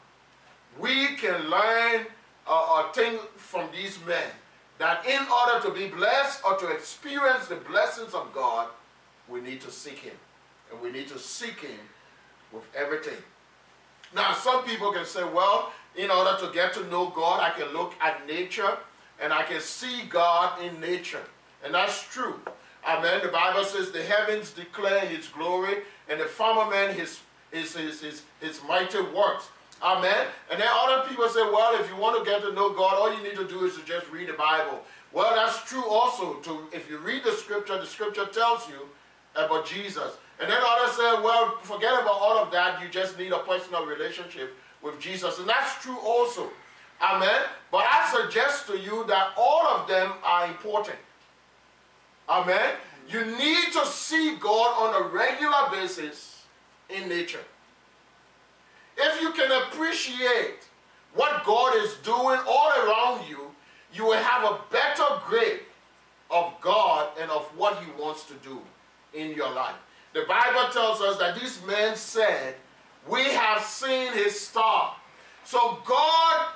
We 0.80 1.16
can 1.16 1.50
learn 1.50 2.06
a, 2.48 2.52
a 2.52 2.92
thing 2.94 3.20
from 3.36 3.70
these 3.74 3.98
men 4.06 4.30
that 4.78 5.06
in 5.06 5.20
order 5.30 5.68
to 5.68 5.74
be 5.74 5.88
blessed 5.88 6.42
or 6.46 6.58
to 6.58 6.68
experience 6.68 7.48
the 7.48 7.56
blessings 7.56 8.14
of 8.14 8.32
God, 8.34 8.70
we 9.28 9.42
need 9.42 9.62
to 9.62 9.72
seek 9.72 10.00
Him. 10.00 10.16
And 10.72 10.82
we 10.82 10.92
need 10.92 11.08
to 11.10 11.20
seek 11.20 11.60
Him 11.62 11.80
with 12.52 12.64
everything. 12.76 13.18
Now, 14.16 14.34
some 14.34 14.64
people 14.64 14.92
can 14.92 15.06
say, 15.06 15.24
well, 15.24 15.72
in 15.96 16.10
order 16.10 16.38
to 16.46 16.52
get 16.54 16.74
to 16.74 16.86
know 16.88 17.10
God, 17.10 17.42
I 17.42 17.50
can 17.58 17.74
look 17.74 17.94
at 18.02 18.26
nature 18.26 18.78
and 19.22 19.34
I 19.34 19.44
can 19.44 19.60
see 19.60 20.04
God 20.10 20.62
in 20.64 20.80
nature. 20.80 21.22
And 21.64 21.74
that's 21.74 22.04
true. 22.04 22.40
Amen. 22.86 23.22
The 23.22 23.30
Bible 23.30 23.64
says 23.64 23.92
the 23.92 24.02
heavens 24.02 24.52
declare 24.52 25.02
his 25.02 25.28
glory 25.28 25.80
and 26.08 26.20
the 26.20 26.26
firmament 26.26 26.98
his, 26.98 27.20
his, 27.52 27.76
his, 27.76 28.02
his, 28.02 28.22
his 28.40 28.62
mighty 28.68 29.02
works. 29.02 29.50
Amen. 29.82 30.28
And 30.52 30.60
then 30.60 30.68
other 30.72 31.08
people 31.08 31.28
say, 31.30 31.42
well, 31.42 31.80
if 31.80 31.90
you 31.90 31.96
want 31.96 32.18
to 32.24 32.30
get 32.30 32.42
to 32.42 32.54
know 32.54 32.72
God, 32.72 32.96
all 32.96 33.16
you 33.16 33.24
need 33.24 33.36
to 33.36 33.48
do 33.48 33.66
is 33.66 33.76
to 33.78 33.86
just 33.86 34.10
read 34.12 34.28
the 34.28 34.34
Bible. 34.34 34.82
Well, 35.14 35.36
that's 35.36 35.64
true 35.70 35.86
also. 35.86 36.36
To 36.36 36.68
If 36.72 36.90
you 36.90 36.98
read 36.98 37.24
the 37.24 37.32
scripture, 37.32 37.80
the 37.80 37.86
scripture 37.86 38.26
tells 38.26 38.68
you 38.68 38.88
about 39.36 39.66
Jesus. 39.66 40.18
And 40.40 40.50
then 40.50 40.60
others 40.62 40.96
say, 40.96 41.22
well, 41.22 41.58
forget 41.62 41.94
about 41.94 42.14
all 42.14 42.38
of 42.38 42.52
that. 42.52 42.82
You 42.82 42.90
just 42.90 43.18
need 43.18 43.32
a 43.32 43.40
personal 43.40 43.86
relationship 43.86 44.54
with 44.82 45.00
Jesus. 45.00 45.40
And 45.40 45.48
that's 45.48 45.82
true 45.82 45.98
also. 46.00 46.50
Amen. 47.02 47.42
But 47.72 47.86
I 47.90 48.14
suggest 48.22 48.68
to 48.68 48.78
you 48.78 49.06
that 49.08 49.32
all 49.38 49.66
of 49.68 49.88
them 49.88 50.12
are 50.24 50.48
important. 50.48 50.98
Amen. 52.30 52.76
You 53.10 53.26
need 53.26 53.74
to 53.74 53.86
see 53.88 54.36
God 54.36 54.96
on 54.96 55.04
a 55.04 55.08
regular 55.08 55.70
basis 55.72 56.44
in 56.90 57.10
nature. 57.10 57.44
If 58.98 59.22
you 59.22 59.32
can 59.32 59.52
appreciate 59.64 60.68
what 61.16 61.44
God 61.44 61.76
is 61.78 61.96
doing 62.04 62.40
all 62.48 62.70
around 62.70 63.28
you, 63.28 63.52
you 63.94 64.06
will 64.06 64.22
have 64.22 64.44
a 64.44 64.60
better 64.72 65.22
grip 65.26 65.64
of 66.30 66.54
God 66.62 67.10
and 67.20 67.32
of 67.32 67.46
what 67.58 67.82
He 67.84 67.92
wants 68.00 68.26
to 68.26 68.34
do 68.36 68.62
in 69.14 69.32
your 69.32 69.52
life. 69.52 69.76
The 70.14 70.26
Bible 70.28 70.72
tells 70.72 71.02
us 71.02 71.18
that 71.18 71.40
these 71.40 71.60
men 71.66 71.96
said, 71.96 72.56
We 73.08 73.24
have 73.24 73.64
seen 73.64 74.14
His 74.14 74.40
star. 74.40 74.96
So 75.44 75.80
God 75.86 76.48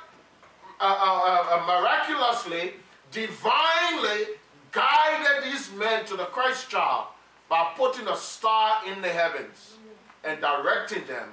uh, 0.80 0.84
uh, 0.84 1.48
uh, 1.50 1.66
miraculously, 1.66 2.74
divinely 3.12 4.36
guided 4.74 5.46
these 5.46 5.72
men 5.74 6.06
to 6.06 6.18
the 6.18 6.26
Christ 6.26 6.70
child 6.70 7.06
by 7.48 7.72
putting 7.78 8.08
a 8.08 8.18
star 8.18 8.78
in 8.92 9.02
the 9.02 9.10
heavens 9.10 9.76
and 10.24 10.42
directing 10.42 11.06
them 11.08 11.30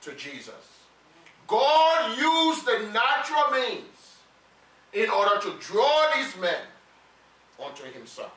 to 0.00 0.12
Jesus. 0.12 0.54
God 1.46 2.18
used 2.18 2.66
the 2.66 2.90
natural 2.92 3.50
means 3.52 3.84
in 4.92 5.08
order 5.10 5.40
to 5.40 5.52
draw 5.60 6.10
these 6.16 6.36
men 6.40 6.60
unto 7.64 7.84
himself. 7.84 8.32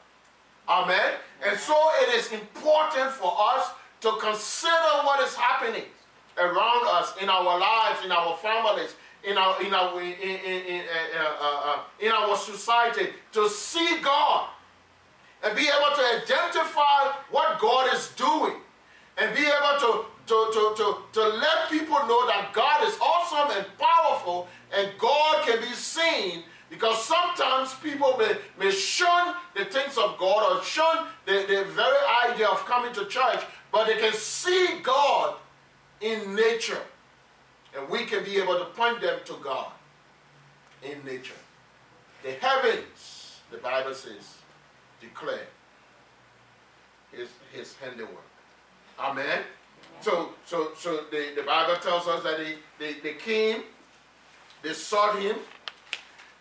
Amen. 0.68 1.14
And 1.46 1.60
so 1.60 1.76
it 2.02 2.16
is 2.16 2.32
important 2.32 3.12
for 3.12 3.36
us 3.54 3.72
to 4.02 4.12
consider 4.20 5.04
what 5.04 5.20
is 5.22 5.36
happening 5.36 5.84
around 6.38 6.88
us 6.88 7.14
in 7.22 7.30
our 7.30 7.60
lives, 7.60 8.04
in 8.06 8.12
our 8.12 8.36
families, 8.38 8.96
in 9.24 9.38
our 9.38 9.62
in 9.64 9.74
our 9.74 10.02
in, 10.02 10.14
in, 10.14 10.66
in, 10.66 10.82
uh, 10.82 11.20
uh, 11.20 11.62
uh, 11.66 11.80
in 12.00 12.12
our 12.12 12.36
society 12.36 13.10
to 13.32 13.50
see 13.50 14.00
God 14.02 14.50
and 15.44 15.56
be 15.56 15.64
able 15.64 15.96
to 15.96 16.24
identify 16.24 17.12
what 17.30 17.60
God 17.60 17.94
is 17.94 18.10
doing 18.16 18.56
and 19.18 19.36
be 19.36 19.42
able 19.42 19.80
to 19.80 20.06
to, 20.28 20.50
to, 20.54 20.74
to, 20.78 20.98
to 21.14 21.28
let 21.28 21.70
people 21.70 21.98
know 22.08 22.26
that 22.28 22.52
God 22.54 22.88
is 22.88 22.98
awesome 23.02 23.58
and 23.58 23.66
powerful 23.78 24.48
and 24.74 24.90
God 24.98 25.46
can 25.46 25.60
be 25.60 25.74
seen 25.74 26.44
because 26.70 27.04
sometimes 27.04 27.74
people 27.84 28.16
may, 28.18 28.38
may 28.58 28.72
shun 28.72 29.36
the 29.56 29.66
things 29.66 29.98
of 29.98 30.18
God 30.18 30.58
or 30.58 30.64
shun 30.64 31.08
the, 31.26 31.34
the 31.34 31.66
very 31.72 32.32
idea 32.32 32.48
of 32.48 32.66
coming 32.66 32.94
to 32.94 33.06
church, 33.08 33.44
but 33.74 33.88
they 33.88 33.98
can 33.98 34.14
see 34.14 34.80
God 34.82 35.36
in 36.00 36.34
nature. 36.34 36.82
And 37.78 37.90
we 37.90 38.06
can 38.06 38.24
be 38.24 38.38
able 38.38 38.58
to 38.60 38.66
point 38.66 39.02
them 39.02 39.20
to 39.26 39.34
God 39.44 39.72
in 40.84 41.04
nature. 41.06 41.34
The 42.24 42.34
heavens, 42.34 43.40
the 43.50 43.58
Bible 43.58 43.94
says, 43.94 44.38
declare 45.00 45.48
his, 47.12 47.30
his 47.54 47.76
handiwork. 47.76 48.24
Amen. 49.00 49.42
So, 50.02 50.30
so, 50.46 50.72
so 50.78 51.06
the, 51.12 51.32
the 51.36 51.44
Bible 51.44 51.76
tells 51.76 52.08
us 52.08 52.24
that 52.24 52.38
they, 52.38 52.56
they, 52.80 53.00
they 53.00 53.14
came, 53.14 53.64
they 54.62 54.74
sought 54.74 55.20
him. 55.20 55.38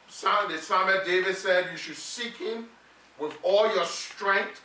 Psalm, 0.08 0.50
the 0.50 0.58
psalmist 0.58 1.06
David 1.06 1.36
said, 1.36 1.68
You 1.70 1.76
should 1.76 1.96
seek 1.96 2.36
him 2.36 2.68
with 3.18 3.36
all 3.42 3.72
your 3.74 3.84
strength. 3.84 4.60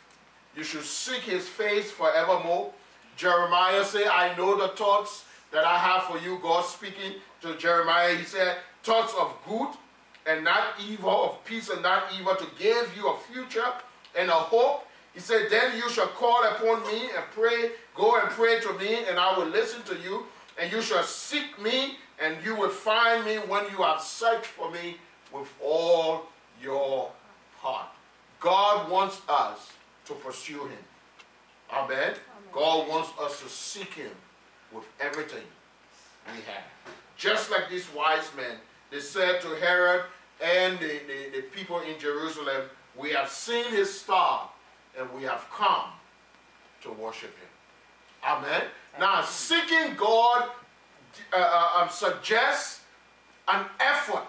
You 0.56 0.64
should 0.64 0.84
seek 0.84 1.20
his 1.20 1.46
face 1.46 1.90
forevermore. 1.90 2.72
Jeremiah 3.16 3.84
said, 3.84 4.08
I 4.08 4.36
know 4.36 4.58
the 4.58 4.68
thoughts 4.68 5.24
that 5.52 5.64
I 5.64 5.78
have 5.78 6.04
for 6.04 6.18
you, 6.18 6.38
God 6.42 6.64
speaking 6.64 7.14
to 7.42 7.56
Jeremiah. 7.56 8.14
He 8.14 8.24
said, 8.24 8.56
Thoughts 8.82 9.14
of 9.18 9.34
good 9.48 9.70
and 10.26 10.44
not 10.44 10.74
evil, 10.86 11.24
of 11.24 11.44
peace 11.44 11.68
and 11.68 11.82
not 11.82 12.04
evil, 12.18 12.34
to 12.34 12.46
give 12.58 12.92
you 12.96 13.08
a 13.08 13.16
future 13.32 13.72
and 14.18 14.28
a 14.28 14.34
hope. 14.34 14.86
He 15.14 15.20
said, 15.20 15.48
Then 15.50 15.76
you 15.76 15.88
shall 15.90 16.08
call 16.08 16.44
upon 16.44 16.82
me 16.86 17.08
and 17.14 17.24
pray, 17.32 17.70
go 17.94 18.20
and 18.20 18.28
pray 18.30 18.60
to 18.60 18.72
me, 18.74 19.04
and 19.08 19.18
I 19.18 19.36
will 19.38 19.46
listen 19.46 19.82
to 19.84 19.96
you. 20.02 20.26
And 20.60 20.72
you 20.72 20.80
shall 20.80 21.02
seek 21.02 21.60
me, 21.60 21.96
and 22.18 22.36
you 22.44 22.54
will 22.54 22.70
find 22.70 23.24
me 23.24 23.36
when 23.36 23.64
you 23.70 23.82
have 23.82 24.00
searched 24.00 24.46
for 24.46 24.70
me 24.70 24.96
with 25.32 25.48
all 25.62 26.26
your 26.62 27.10
heart. 27.58 27.88
God 28.40 28.90
wants 28.90 29.20
us 29.28 29.72
to 30.06 30.14
pursue 30.14 30.64
him. 30.66 30.84
Amen. 31.72 31.98
Amen. 31.98 32.14
God 32.52 32.88
wants 32.88 33.10
us 33.20 33.42
to 33.42 33.48
seek 33.48 33.94
him 33.94 34.10
with 34.72 34.84
everything 35.00 35.44
we 36.26 36.40
have. 36.42 36.64
Just 37.16 37.50
like 37.50 37.70
these 37.70 37.86
wise 37.94 38.30
men, 38.36 38.56
they 38.90 39.00
said 39.00 39.40
to 39.40 39.48
Herod 39.56 40.02
and 40.42 40.78
the, 40.78 41.00
the, 41.06 41.36
the 41.36 41.42
people 41.54 41.80
in 41.80 41.98
Jerusalem, 41.98 42.62
We 42.96 43.10
have 43.10 43.30
seen 43.30 43.64
his 43.70 44.00
star 44.00 44.50
and 44.98 45.10
we 45.12 45.22
have 45.22 45.46
come 45.50 45.90
to 46.82 46.92
worship 46.92 47.30
him. 47.30 47.48
Amen. 48.24 48.48
Amen. 48.50 48.62
Now, 48.98 49.22
seeking 49.22 49.94
God 49.96 50.50
uh, 51.32 51.36
uh, 51.36 51.82
um, 51.82 51.88
suggests 51.88 52.80
an 53.48 53.64
effort. 53.80 54.28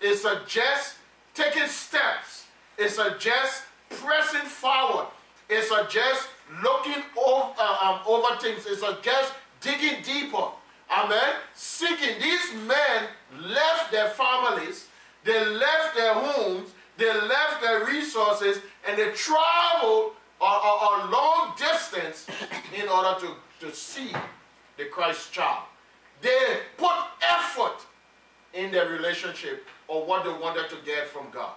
It 0.00 0.16
suggests 0.16 0.96
taking 1.34 1.66
steps. 1.66 2.46
It 2.76 2.90
suggests 2.90 3.64
pressing 3.90 4.48
forward. 4.48 5.06
It 5.48 5.64
suggests 5.64 6.28
looking 6.62 7.02
over, 7.16 7.52
uh, 7.58 7.76
um, 7.82 8.00
over 8.06 8.36
things. 8.40 8.66
It 8.66 8.78
suggests 8.78 9.32
digging 9.60 10.02
deeper. 10.02 10.48
Amen. 10.90 11.34
Seeking. 11.54 12.20
These 12.20 12.54
men 12.66 13.08
left 13.40 13.92
their 13.92 14.08
families, 14.10 14.86
they 15.24 15.44
left 15.46 15.94
their 15.94 16.14
homes, 16.14 16.70
they 16.96 17.12
left 17.12 17.60
their 17.60 17.84
resources, 17.84 18.58
and 18.86 18.98
they 18.98 19.10
traveled 19.12 20.12
a, 20.40 20.44
a, 20.44 20.48
a 20.48 21.08
long 21.10 21.54
distance 21.58 22.26
in 22.74 22.88
order 22.88 23.20
to, 23.20 23.66
to 23.66 23.74
see 23.74 24.12
the 24.76 24.86
Christ 24.86 25.32
child. 25.32 25.64
They 26.22 26.60
put 26.76 26.94
effort 27.28 27.84
in 28.54 28.70
their 28.70 28.88
relationship 28.88 29.66
or 29.86 30.04
what 30.04 30.24
they 30.24 30.30
wanted 30.32 30.68
to 30.70 30.76
get 30.84 31.06
from 31.08 31.26
God. 31.30 31.52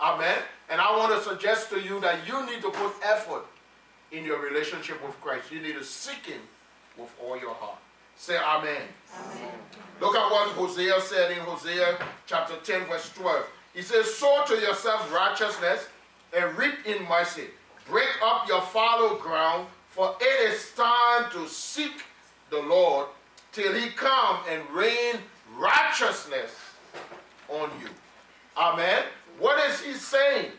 Amen. 0.00 0.38
And 0.68 0.80
I 0.80 0.96
want 0.96 1.14
to 1.14 1.28
suggest 1.28 1.70
to 1.70 1.80
you 1.80 2.00
that 2.00 2.26
you 2.26 2.44
need 2.46 2.62
to 2.62 2.70
put 2.70 2.92
effort 3.04 3.44
in 4.10 4.24
your 4.24 4.42
relationship 4.42 5.04
with 5.04 5.18
Christ. 5.20 5.52
You 5.52 5.60
need 5.60 5.74
to 5.74 5.84
seek 5.84 6.26
Him 6.26 6.40
with 6.98 7.10
all 7.22 7.38
your 7.38 7.54
heart. 7.54 7.78
Say 8.16 8.36
amen. 8.36 8.82
amen. 9.14 9.50
Look 10.00 10.14
at 10.14 10.30
what 10.30 10.48
Hosea 10.50 11.00
said 11.00 11.32
in 11.32 11.38
Hosea 11.38 11.98
chapter 12.26 12.54
10, 12.62 12.86
verse 12.86 13.10
12. 13.14 13.46
He 13.74 13.82
says, 13.82 14.14
Sow 14.14 14.44
to 14.46 14.54
yourself 14.54 15.12
righteousness 15.12 15.88
and 16.36 16.56
reap 16.56 16.86
in 16.86 17.06
mercy. 17.08 17.46
Break 17.88 18.08
up 18.22 18.46
your 18.48 18.60
fallow 18.60 19.16
ground, 19.18 19.66
for 19.88 20.14
it 20.20 20.52
is 20.52 20.72
time 20.76 21.30
to 21.32 21.48
seek 21.48 22.02
the 22.50 22.60
Lord 22.60 23.06
till 23.52 23.72
he 23.74 23.90
come 23.90 24.38
and 24.48 24.62
rain 24.70 25.16
righteousness 25.56 26.52
on 27.48 27.70
you. 27.80 27.88
Amen. 28.56 29.04
What 29.38 29.58
is 29.70 29.80
he 29.80 29.94
saying? 29.94 30.50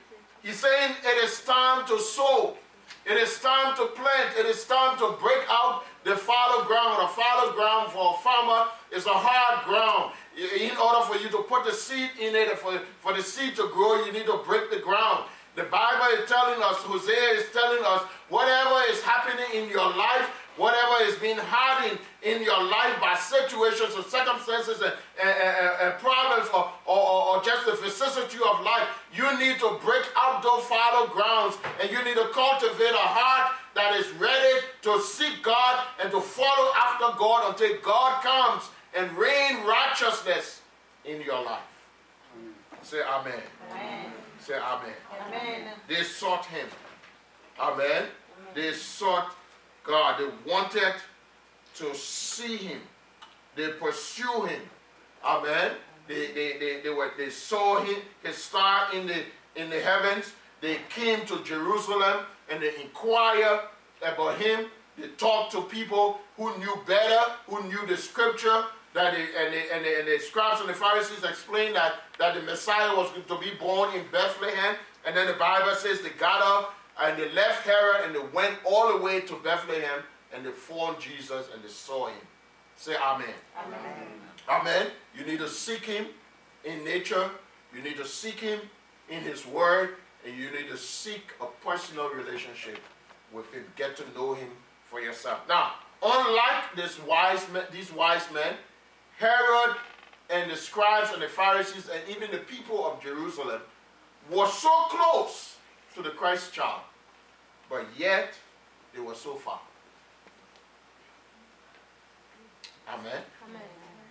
He's 0.41 0.57
saying 0.57 0.95
it 1.03 1.23
is 1.23 1.41
time 1.41 1.85
to 1.87 1.99
sow. 1.99 2.57
It 3.05 3.17
is 3.17 3.39
time 3.39 3.75
to 3.77 3.85
plant. 3.87 4.37
It 4.37 4.45
is 4.45 4.65
time 4.65 4.97
to 4.97 5.15
break 5.21 5.43
out 5.49 5.83
the 6.03 6.15
fallow 6.15 6.65
ground. 6.65 7.03
A 7.03 7.07
fallow 7.07 7.53
ground 7.53 7.91
for 7.91 8.15
a 8.15 8.17
farmer 8.21 8.69
is 8.91 9.05
a 9.05 9.13
hard 9.13 9.65
ground. 9.65 10.13
In 10.35 10.75
order 10.77 11.05
for 11.05 11.15
you 11.17 11.29
to 11.29 11.43
put 11.43 11.65
the 11.65 11.71
seed 11.71 12.09
in 12.19 12.35
it, 12.35 12.57
for, 12.57 12.79
for 12.99 13.13
the 13.13 13.21
seed 13.21 13.55
to 13.55 13.69
grow, 13.73 14.03
you 14.05 14.11
need 14.11 14.25
to 14.25 14.41
break 14.45 14.71
the 14.71 14.79
ground. 14.79 15.25
The 15.55 15.63
Bible 15.63 16.17
is 16.17 16.27
telling 16.27 16.61
us, 16.63 16.77
Hosea 16.81 17.37
is 17.37 17.45
telling 17.53 17.83
us, 17.85 18.01
whatever 18.29 18.81
is 18.89 19.01
happening 19.01 19.45
in 19.53 19.69
your 19.69 19.85
life, 19.95 20.29
whatever 20.57 21.03
is 21.03 21.15
being 21.15 21.37
hardened 21.37 21.99
in 22.21 22.43
your 22.43 22.61
life 22.63 22.99
by 23.01 23.15
situations 23.15 23.95
or 23.95 24.03
circumstances 24.03 24.81
and, 24.81 24.93
and, 25.21 25.33
and, 25.33 25.71
and 25.81 25.93
problems 25.99 26.49
or, 26.53 26.69
or, 26.85 27.37
or, 27.37 27.43
just 27.43 27.65
the 27.65 27.73
vicissitude 27.73 28.41
of 28.41 28.61
life, 28.63 28.87
you 29.13 29.25
need 29.39 29.57
to 29.59 29.77
break 29.83 30.05
out 30.15 30.43
those 30.43 30.63
fallow 30.65 31.07
grounds 31.07 31.57
and 31.81 31.89
you 31.91 32.03
need 32.03 32.15
to 32.15 32.29
cultivate 32.33 32.93
a 32.93 33.07
heart 33.07 33.55
that 33.75 33.95
is 33.99 34.07
ready 34.21 34.61
to 34.81 35.01
seek 35.01 35.41
God 35.43 35.85
and 36.01 36.11
to 36.11 36.21
follow 36.21 36.71
after 36.77 37.17
God 37.17 37.49
until 37.49 37.75
God 37.81 38.21
comes 38.21 38.69
and 38.95 39.11
rain 39.17 39.65
righteousness 39.65 40.61
in 41.05 41.21
your 41.21 41.43
life. 41.43 41.65
Say 42.83 43.01
amen. 43.01 43.33
amen. 43.71 44.11
Say 44.39 44.55
amen. 44.55 44.93
amen. 45.31 45.73
They 45.87 46.03
sought 46.03 46.45
him. 46.45 46.67
Amen. 47.59 47.85
amen. 47.85 48.03
They 48.53 48.73
sought 48.73 49.35
God. 49.83 50.19
They 50.19 50.51
wanted 50.51 50.93
to 51.75 51.95
see 51.95 52.57
him. 52.57 52.79
They 53.55 53.69
pursue 53.69 54.43
him. 54.43 54.61
Amen. 55.23 55.73
They, 56.07 56.27
they, 56.27 56.57
they, 56.59 56.81
they, 56.83 56.89
were, 56.89 57.11
they 57.17 57.29
saw 57.29 57.81
him, 57.81 57.95
his 58.23 58.35
star 58.35 58.93
in 58.93 59.07
the, 59.07 59.23
in 59.55 59.69
the 59.69 59.79
heavens. 59.79 60.33
They 60.61 60.79
came 60.89 61.25
to 61.27 61.43
Jerusalem 61.43 62.25
and 62.49 62.61
they 62.61 62.75
inquired 62.81 63.61
about 64.01 64.37
him. 64.37 64.65
They 64.97 65.07
talked 65.09 65.51
to 65.53 65.61
people 65.61 66.19
who 66.37 66.57
knew 66.57 66.77
better, 66.85 67.31
who 67.47 67.63
knew 67.63 67.85
the 67.87 67.97
scripture, 67.97 68.65
that 68.93 69.13
and, 69.13 69.53
the, 69.53 69.75
and, 69.75 69.85
the, 69.85 69.99
and 69.99 70.07
the 70.07 70.19
scribes 70.23 70.59
and 70.59 70.69
the 70.69 70.73
Pharisees 70.73 71.23
explained 71.23 71.75
that, 71.75 71.95
that 72.19 72.35
the 72.35 72.41
Messiah 72.41 72.95
was 72.95 73.09
to 73.27 73.37
be 73.39 73.51
born 73.59 73.93
in 73.95 74.05
Bethlehem. 74.11 74.75
And 75.05 75.15
then 75.17 75.27
the 75.27 75.33
Bible 75.33 75.73
says 75.75 76.01
they 76.01 76.09
got 76.11 76.41
up 76.41 76.75
and 77.01 77.17
they 77.17 77.31
left 77.31 77.65
Herod 77.65 78.05
and 78.05 78.15
they 78.15 78.25
went 78.33 78.55
all 78.65 78.97
the 78.97 79.03
way 79.03 79.21
to 79.21 79.35
Bethlehem 79.43 80.01
and 80.33 80.45
they 80.45 80.51
found 80.51 80.99
Jesus 80.99 81.47
and 81.53 81.63
they 81.63 81.69
saw 81.69 82.07
him. 82.07 82.15
Say 82.75 82.95
amen. 82.95 83.27
Amen. 83.65 83.79
Amen. 84.49 84.87
You 85.17 85.25
need 85.25 85.39
to 85.39 85.49
seek 85.49 85.85
him 85.85 86.07
in 86.63 86.83
nature. 86.83 87.29
You 87.73 87.81
need 87.81 87.97
to 87.97 88.05
seek 88.05 88.39
him 88.39 88.59
in 89.09 89.21
his 89.21 89.45
word. 89.45 89.95
And 90.25 90.37
you 90.37 90.51
need 90.51 90.69
to 90.69 90.77
seek 90.77 91.31
a 91.41 91.45
personal 91.65 92.09
relationship 92.09 92.79
with 93.31 93.51
him. 93.53 93.63
Get 93.75 93.97
to 93.97 94.03
know 94.15 94.33
him 94.33 94.49
for 94.85 95.01
yourself. 95.01 95.41
Now, 95.49 95.73
unlike 96.01 96.75
this 96.75 97.01
wise 97.03 97.45
men, 97.51 97.63
these 97.71 97.91
wise 97.91 98.25
men, 98.33 98.53
Herod 99.17 99.75
and 100.29 100.49
the 100.49 100.55
scribes 100.55 101.11
and 101.11 101.21
the 101.21 101.27
Pharisees 101.27 101.89
and 101.89 102.01
even 102.09 102.31
the 102.31 102.39
people 102.39 102.85
of 102.85 103.01
Jerusalem 103.01 103.61
were 104.31 104.47
so 104.47 104.69
close 104.89 105.57
to 105.95 106.01
the 106.01 106.09
Christ 106.09 106.53
child, 106.53 106.81
but 107.69 107.85
yet 107.97 108.33
they 108.93 109.01
were 109.01 109.15
so 109.15 109.35
far. 109.35 109.59
Amen. 112.87 113.21
Amen. 113.47 113.61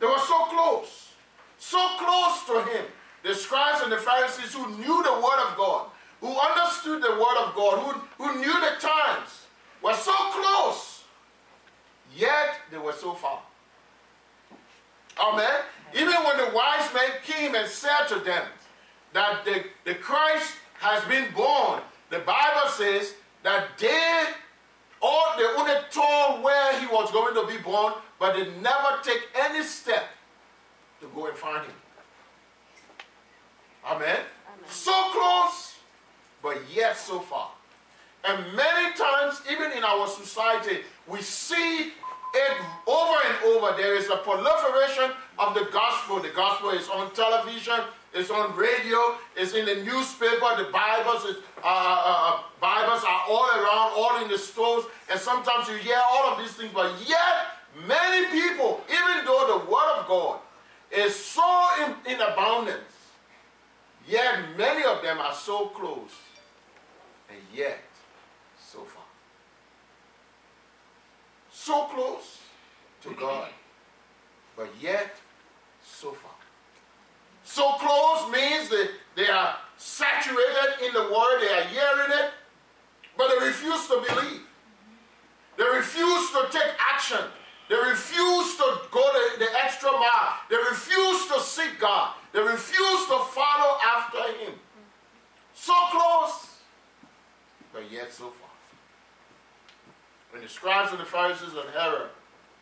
They 0.01 0.07
were 0.07 0.19
so 0.19 0.47
close, 0.47 1.13
so 1.59 1.79
close 1.99 2.45
to 2.47 2.71
him. 2.71 2.85
The 3.23 3.35
scribes 3.35 3.83
and 3.83 3.93
the 3.93 3.99
Pharisees 3.99 4.53
who 4.53 4.69
knew 4.79 5.03
the 5.03 5.13
word 5.13 5.49
of 5.49 5.57
God, 5.57 5.87
who 6.21 6.29
understood 6.29 7.03
the 7.03 7.13
word 7.13 7.37
of 7.39 7.55
God, 7.55 7.79
who, 7.79 8.25
who 8.25 8.39
knew 8.41 8.53
the 8.53 8.81
times, 8.81 9.47
were 9.83 9.95
so 9.95 10.15
close, 10.31 11.05
yet 12.17 12.57
they 12.71 12.79
were 12.79 12.93
so 12.93 13.15
far. 13.15 13.43
Amen. 15.19 15.63
Even 15.95 16.15
when 16.15 16.37
the 16.39 16.51
wise 16.55 16.93
men 16.95 17.11
came 17.25 17.55
and 17.55 17.69
said 17.69 18.07
to 18.09 18.17
them 18.17 18.45
that 19.13 19.45
the, 19.45 19.65
the 19.85 19.95
Christ 19.95 20.55
has 20.83 21.05
been 21.05 21.33
born, 21.33 21.81
the 22.11 22.19
Bible 22.19 22.69
says 22.69 23.15
that 23.43 23.79
they 23.79 24.25
all 25.01 25.37
they 25.37 25.45
only 25.45 25.75
told 25.91 26.43
where 26.43 26.79
he 26.81 26.87
was 26.87 27.11
going 27.11 27.35
to 27.35 27.47
be 27.47 27.61
born, 27.63 27.95
but 28.19 28.35
they 28.35 28.51
never 28.61 28.99
take 29.03 29.23
any 29.35 29.65
step 29.65 30.05
to 31.01 31.07
go 31.15 31.27
and 31.27 31.37
find 31.37 31.65
him. 31.65 31.75
Amen. 33.85 34.03
Amen. 34.09 34.69
So 34.69 34.93
close, 35.11 35.77
but 36.43 36.59
yet 36.73 36.97
so 36.97 37.19
far. 37.21 37.51
And 38.25 38.39
many 38.55 38.95
times, 38.95 39.43
even 39.51 39.73
in 39.73 39.83
our 39.83 40.07
society, 40.07 40.83
we 41.09 41.21
see 41.23 41.93
it 42.35 42.57
over 42.87 43.15
and 43.27 43.45
over. 43.57 43.77
There 43.77 43.97
is 43.97 44.09
a 44.09 44.17
proliferation 44.19 45.11
of 45.39 45.55
the 45.55 45.69
gospel. 45.73 46.21
The 46.21 46.31
gospel 46.31 46.71
is 46.71 46.89
on 46.89 47.13
television, 47.15 47.81
it's 48.15 48.31
on 48.31 48.55
radio, 48.57 49.17
it's 49.37 49.55
in 49.55 49.67
the 49.67 49.77
newspaper. 49.85 50.57
The 50.57 50.71
Bibles, 50.73 51.25
is, 51.25 51.37
uh, 51.63 51.67
uh, 51.67 52.03
uh, 52.07 52.43
Bibles 52.61 53.03
are 53.05 53.23
all 53.29 53.49
around, 53.55 53.93
all 53.97 54.23
in 54.23 54.31
the 54.31 54.39
stores, 54.39 54.85
and 55.11 55.19
sometimes 55.19 55.69
you 55.69 55.77
hear 55.77 56.01
all 56.11 56.33
of 56.33 56.39
these 56.39 56.53
things. 56.53 56.71
But 56.75 56.93
yet, 57.07 57.87
many 57.87 58.27
people, 58.29 58.81
even 58.89 59.25
though 59.25 59.59
the 59.59 59.71
Word 59.71 60.01
of 60.01 60.09
God 60.09 60.41
is 60.91 61.15
so 61.15 61.69
in, 61.85 62.13
in 62.13 62.21
abundance, 62.21 62.93
yet 64.07 64.57
many 64.57 64.85
of 64.85 65.03
them 65.03 65.19
are 65.19 65.35
so 65.35 65.67
close, 65.67 66.11
and 67.31 67.41
yet 67.55 67.81
so 68.59 68.81
far 68.81 69.03
so 71.63 71.85
close 71.85 72.41
to 73.03 73.15
God, 73.15 73.49
but 74.57 74.69
yet 74.81 75.15
so 75.81 76.11
far. 76.11 76.42
So 77.53 77.73
close 77.73 78.33
means 78.33 78.71
that 78.71 78.89
they 79.15 79.29
are 79.29 79.57
saturated 79.77 80.87
in 80.87 80.95
the 80.95 81.03
word, 81.03 81.41
they 81.43 81.53
are 81.53 81.65
hearing 81.65 82.11
it, 82.11 82.31
but 83.19 83.29
they 83.29 83.47
refuse 83.47 83.87
to 83.89 84.03
believe. 84.09 84.41
They 85.59 85.65
refuse 85.65 86.31
to 86.31 86.47
take 86.51 86.73
action. 86.81 87.19
They 87.69 87.77
refuse 87.77 88.57
to 88.57 88.81
go 88.91 89.03
the, 89.13 89.45
the 89.45 89.51
extra 89.63 89.91
mile. 89.91 90.39
They 90.49 90.57
refuse 90.57 91.27
to 91.29 91.41
seek 91.41 91.79
God. 91.79 92.15
They 92.33 92.41
refuse 92.41 93.07
to 93.09 93.19
follow 93.19 93.77
after 93.85 94.23
Him. 94.39 94.55
So 95.53 95.75
close, 95.91 96.57
but 97.71 97.83
yet 97.93 98.15
so 98.15 98.31
far 98.31 98.49
when 100.31 100.41
the 100.41 100.49
scribes 100.49 100.91
and 100.91 101.01
the 101.01 101.05
Pharisees 101.05 101.51
and 101.51 101.69
Herod 101.77 102.09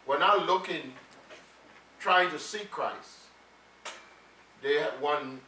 were 0.05 0.18
not 0.18 0.46
looking, 0.46 0.94
trying 2.00 2.29
to 2.31 2.40
seek 2.40 2.72
Christ, 2.72 3.19
they 4.62 4.79
had 4.79 5.01
one, 5.01 5.40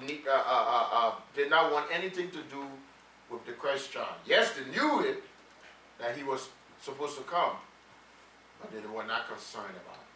uh, 0.00 0.30
uh, 0.30 0.34
uh, 0.36 0.86
uh, 0.92 1.12
did 1.34 1.50
not 1.50 1.72
want 1.72 1.86
anything 1.92 2.30
to 2.30 2.42
do 2.50 2.64
with 3.30 3.44
the 3.46 3.52
Christ 3.52 3.92
child. 3.92 4.14
Yes, 4.26 4.52
they 4.52 4.70
knew 4.70 5.00
it, 5.00 5.22
that 5.98 6.16
he 6.16 6.22
was 6.22 6.48
supposed 6.80 7.16
to 7.16 7.22
come, 7.24 7.56
but 8.60 8.70
they 8.72 8.80
were 8.88 9.04
not 9.04 9.28
concerned 9.28 9.74
about 9.84 9.98
it. 9.98 10.10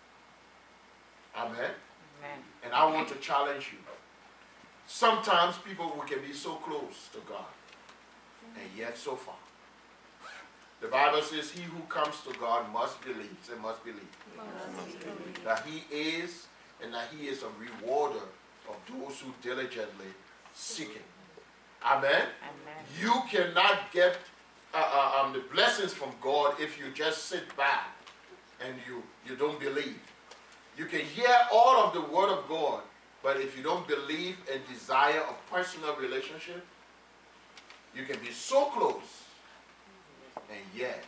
Amen? 1.36 1.70
Amen. 2.20 2.38
And 2.62 2.72
I 2.72 2.84
want 2.86 3.08
to 3.08 3.16
challenge 3.16 3.70
you. 3.72 3.78
Sometimes 4.86 5.56
people 5.58 5.98
we 6.00 6.08
can 6.08 6.24
be 6.24 6.32
so 6.32 6.54
close 6.56 7.08
to 7.12 7.18
God, 7.28 7.46
and 8.54 8.68
yet 8.76 8.96
so 8.96 9.16
far. 9.16 9.34
The 10.80 10.88
Bible 10.88 11.22
says, 11.22 11.50
He 11.50 11.62
who 11.62 11.80
comes 11.88 12.20
to 12.28 12.38
God 12.38 12.70
must 12.70 13.00
believe. 13.00 13.34
Say, 13.42 13.54
must 13.60 13.82
believe. 13.82 14.02
Must 14.36 15.00
believe. 15.00 15.44
That 15.44 15.64
He 15.64 15.84
is, 15.90 16.46
and 16.82 16.92
that 16.92 17.08
He 17.16 17.28
is 17.28 17.42
a 17.42 17.46
rewarder 17.58 18.20
of 18.68 18.76
those 18.88 19.20
who 19.20 19.32
diligently 19.42 20.06
seek 20.54 20.88
Him. 20.88 21.02
Amen. 21.84 22.12
Amen. 22.12 22.84
You 23.00 23.12
cannot 23.30 23.92
get 23.92 24.16
uh, 24.72 24.78
uh, 24.78 25.22
um, 25.22 25.32
the 25.32 25.42
blessings 25.52 25.92
from 25.92 26.10
God 26.20 26.54
if 26.58 26.78
you 26.78 26.86
just 26.94 27.26
sit 27.26 27.54
back 27.56 27.88
and 28.64 28.74
you, 28.88 29.02
you 29.28 29.36
don't 29.36 29.60
believe. 29.60 30.00
You 30.76 30.86
can 30.86 31.00
hear 31.00 31.36
all 31.52 31.84
of 31.84 31.94
the 31.94 32.00
word 32.00 32.30
of 32.30 32.48
God, 32.48 32.82
but 33.22 33.36
if 33.36 33.56
you 33.56 33.62
don't 33.62 33.86
believe 33.86 34.36
and 34.52 34.60
desire 34.66 35.20
a 35.20 35.54
personal 35.54 35.94
relationship, 35.96 36.64
you 37.94 38.04
can 38.04 38.18
be 38.20 38.32
so 38.32 38.66
close 38.66 39.22
and 40.50 40.60
yet 40.76 41.04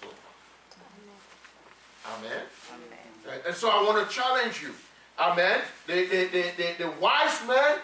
so 0.00 0.06
far. 0.06 2.18
Amen. 2.18 2.42
Amen. 2.72 3.40
And 3.46 3.54
so 3.54 3.70
I 3.70 3.82
want 3.82 4.08
to 4.08 4.14
challenge 4.14 4.62
you. 4.62 4.72
Amen. 5.20 5.60
The, 5.86 6.06
the, 6.06 6.24
the, 6.26 6.44
the, 6.56 6.84
the 6.84 6.90
wise 6.98 7.46
men, 7.46 7.78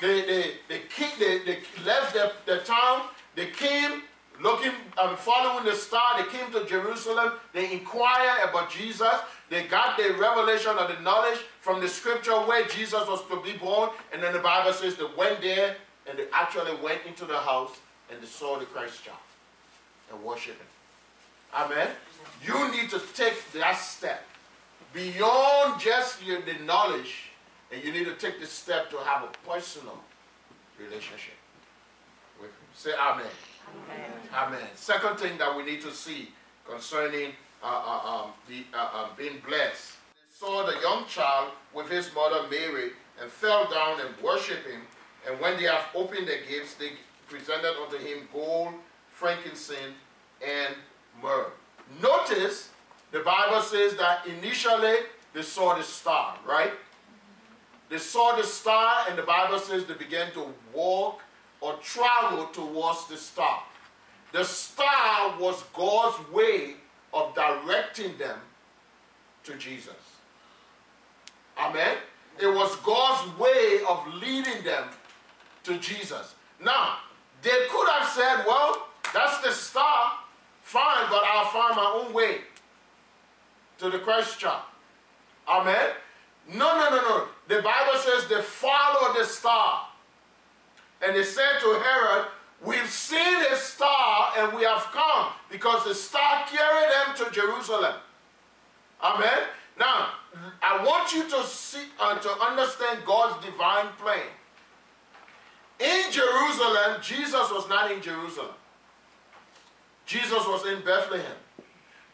they, 0.00 0.22
they, 0.22 0.52
they, 0.68 0.80
king, 0.94 1.10
they, 1.18 1.38
they 1.38 1.58
left 1.84 2.14
the, 2.14 2.32
the 2.46 2.58
town, 2.58 3.02
they 3.36 3.46
came 3.46 4.02
looking 4.42 4.72
um, 5.00 5.16
following 5.16 5.64
the 5.64 5.74
star, 5.74 6.20
they 6.20 6.28
came 6.36 6.50
to 6.52 6.64
Jerusalem, 6.66 7.32
they 7.52 7.72
inquired 7.72 8.48
about 8.48 8.70
Jesus, 8.70 9.14
they 9.50 9.64
got 9.64 9.96
the 9.96 10.14
revelation 10.14 10.76
of 10.78 10.88
the 10.88 11.00
knowledge 11.00 11.38
from 11.60 11.80
the 11.80 11.88
scripture 11.88 12.34
where 12.34 12.66
Jesus 12.66 13.06
was 13.06 13.24
to 13.28 13.40
be 13.42 13.56
born, 13.56 13.90
and 14.12 14.22
then 14.22 14.32
the 14.32 14.40
Bible 14.40 14.72
says 14.72 14.96
they 14.96 15.06
went 15.16 15.40
there 15.40 15.76
and 16.08 16.18
they 16.18 16.26
actually 16.32 16.74
went 16.82 17.00
into 17.06 17.24
the 17.24 17.38
house 17.38 17.78
and 18.10 18.20
they 18.20 18.26
saw 18.26 18.58
the 18.58 18.64
Christ 18.64 19.04
child 19.04 19.18
and 20.12 20.22
worshiped 20.22 20.58
him. 20.58 20.66
Amen. 21.54 21.88
You 22.44 22.70
need 22.72 22.90
to 22.90 23.00
take 23.14 23.52
that 23.52 23.74
step 23.78 24.24
beyond 24.92 25.80
just 25.80 26.24
your, 26.24 26.40
the 26.42 26.54
knowledge, 26.64 27.30
and 27.72 27.82
you 27.84 27.92
need 27.92 28.04
to 28.06 28.14
take 28.14 28.40
the 28.40 28.46
step 28.46 28.90
to 28.90 28.96
have 28.98 29.24
a 29.24 29.48
personal 29.48 29.98
relationship 30.78 31.34
with 32.40 32.50
Him. 32.50 32.68
Say 32.74 32.92
Amen. 32.92 33.26
Amen. 33.90 34.10
Amen. 34.34 34.68
Second 34.74 35.18
thing 35.18 35.38
that 35.38 35.54
we 35.54 35.64
need 35.64 35.80
to 35.82 35.92
see 35.92 36.28
concerning 36.68 37.32
uh, 37.62 37.66
uh, 37.66 38.22
um, 38.24 38.30
the, 38.48 38.64
uh, 38.76 38.88
uh, 38.94 39.08
being 39.16 39.42
blessed. 39.46 39.92
They 40.14 40.46
saw 40.46 40.64
the 40.64 40.80
young 40.80 41.06
child 41.06 41.50
with 41.74 41.88
his 41.88 42.14
mother 42.14 42.48
Mary 42.48 42.90
and 43.20 43.30
fell 43.30 43.68
down 43.68 44.00
and 44.00 44.10
worshipped 44.22 44.68
him. 44.68 44.82
And 45.28 45.40
when 45.40 45.56
they 45.56 45.64
have 45.64 45.86
opened 45.94 46.28
their 46.28 46.42
gifts, 46.48 46.74
they 46.74 46.92
presented 47.28 47.74
unto 47.82 47.98
him 47.98 48.28
gold, 48.32 48.74
frankincense, 49.10 49.96
and 50.46 50.74
myrrh. 51.20 51.50
Notice 52.00 52.70
the 53.10 53.20
Bible 53.20 53.62
says 53.62 53.96
that 53.96 54.26
initially 54.26 54.96
they 55.32 55.42
saw 55.42 55.74
the 55.74 55.82
star, 55.82 56.36
right? 56.46 56.72
They 57.88 57.98
saw 57.98 58.36
the 58.36 58.42
star, 58.42 59.06
and 59.08 59.16
the 59.16 59.22
Bible 59.22 59.58
says 59.58 59.86
they 59.86 59.94
began 59.94 60.30
to 60.32 60.52
walk 60.74 61.20
or 61.60 61.74
travel 61.82 62.46
towards 62.46 63.06
the 63.08 63.16
star. 63.16 63.62
The 64.32 64.44
star 64.44 65.38
was 65.40 65.62
God's 65.72 66.30
way 66.30 66.74
of 67.14 67.34
directing 67.34 68.18
them 68.18 68.38
to 69.44 69.54
Jesus. 69.54 69.94
Amen? 71.58 71.96
It 72.40 72.46
was 72.46 72.76
God's 72.76 73.38
way 73.38 73.80
of 73.88 74.06
leading 74.20 74.62
them 74.62 74.84
to 75.64 75.78
Jesus. 75.78 76.34
Now, 76.62 76.98
they 77.42 77.66
could 77.70 77.88
have 77.88 78.08
said, 78.08 78.44
well, 78.46 78.88
that's 79.14 79.40
the 79.40 79.52
star, 79.52 80.12
fine, 80.62 81.06
but 81.10 81.22
I'll 81.24 81.46
find 81.46 81.74
my 81.74 82.04
own 82.04 82.12
way 82.12 82.40
to 83.78 83.90
the 83.90 83.98
question. 84.00 84.50
Amen? 85.48 85.90
No, 86.52 86.76
no, 86.76 86.90
no, 86.90 87.00
no. 87.02 87.28
The 87.48 87.62
Bible 87.62 87.98
says 87.98 88.26
they 88.28 88.42
followed 88.42 89.16
the 89.16 89.24
star. 89.24 89.86
And 91.02 91.14
they 91.14 91.24
said 91.24 91.60
to 91.60 91.80
Herod, 91.80 92.26
We've 92.64 92.90
seen 92.90 93.40
a 93.52 93.54
star 93.54 94.32
and 94.36 94.52
we 94.56 94.64
have 94.64 94.82
come 94.92 95.28
because 95.48 95.84
the 95.84 95.94
star 95.94 96.44
carried 96.46 96.90
them 96.90 97.24
to 97.24 97.30
Jerusalem. 97.32 97.94
Amen. 99.00 99.44
Now, 99.78 100.08
I 100.60 100.84
want 100.84 101.12
you 101.12 101.22
to 101.30 101.44
see 101.44 101.84
uh, 102.00 102.18
to 102.18 102.30
understand 102.30 103.00
God's 103.06 103.44
divine 103.44 103.86
plan. 104.00 104.26
In 105.78 106.10
Jerusalem, 106.10 107.00
Jesus 107.00 107.48
was 107.52 107.68
not 107.68 107.92
in 107.92 108.02
Jerusalem. 108.02 108.54
Jesus 110.04 110.44
was 110.46 110.66
in 110.66 110.84
Bethlehem. 110.84 111.36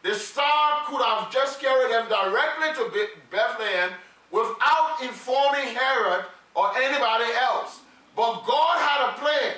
The 0.05 0.13
star 0.13 0.83
could 0.85 1.01
have 1.01 1.31
just 1.31 1.59
carried 1.59 1.91
them 1.91 2.07
directly 2.07 2.67
to 2.75 3.07
Bethlehem 3.31 3.89
without 4.29 4.97
informing 5.01 5.73
Herod 5.73 6.25
or 6.53 6.77
anybody 6.77 7.33
else. 7.33 7.79
But 8.15 8.45
God 8.45 8.77
had 8.77 9.09
a 9.09 9.13
plan. 9.19 9.55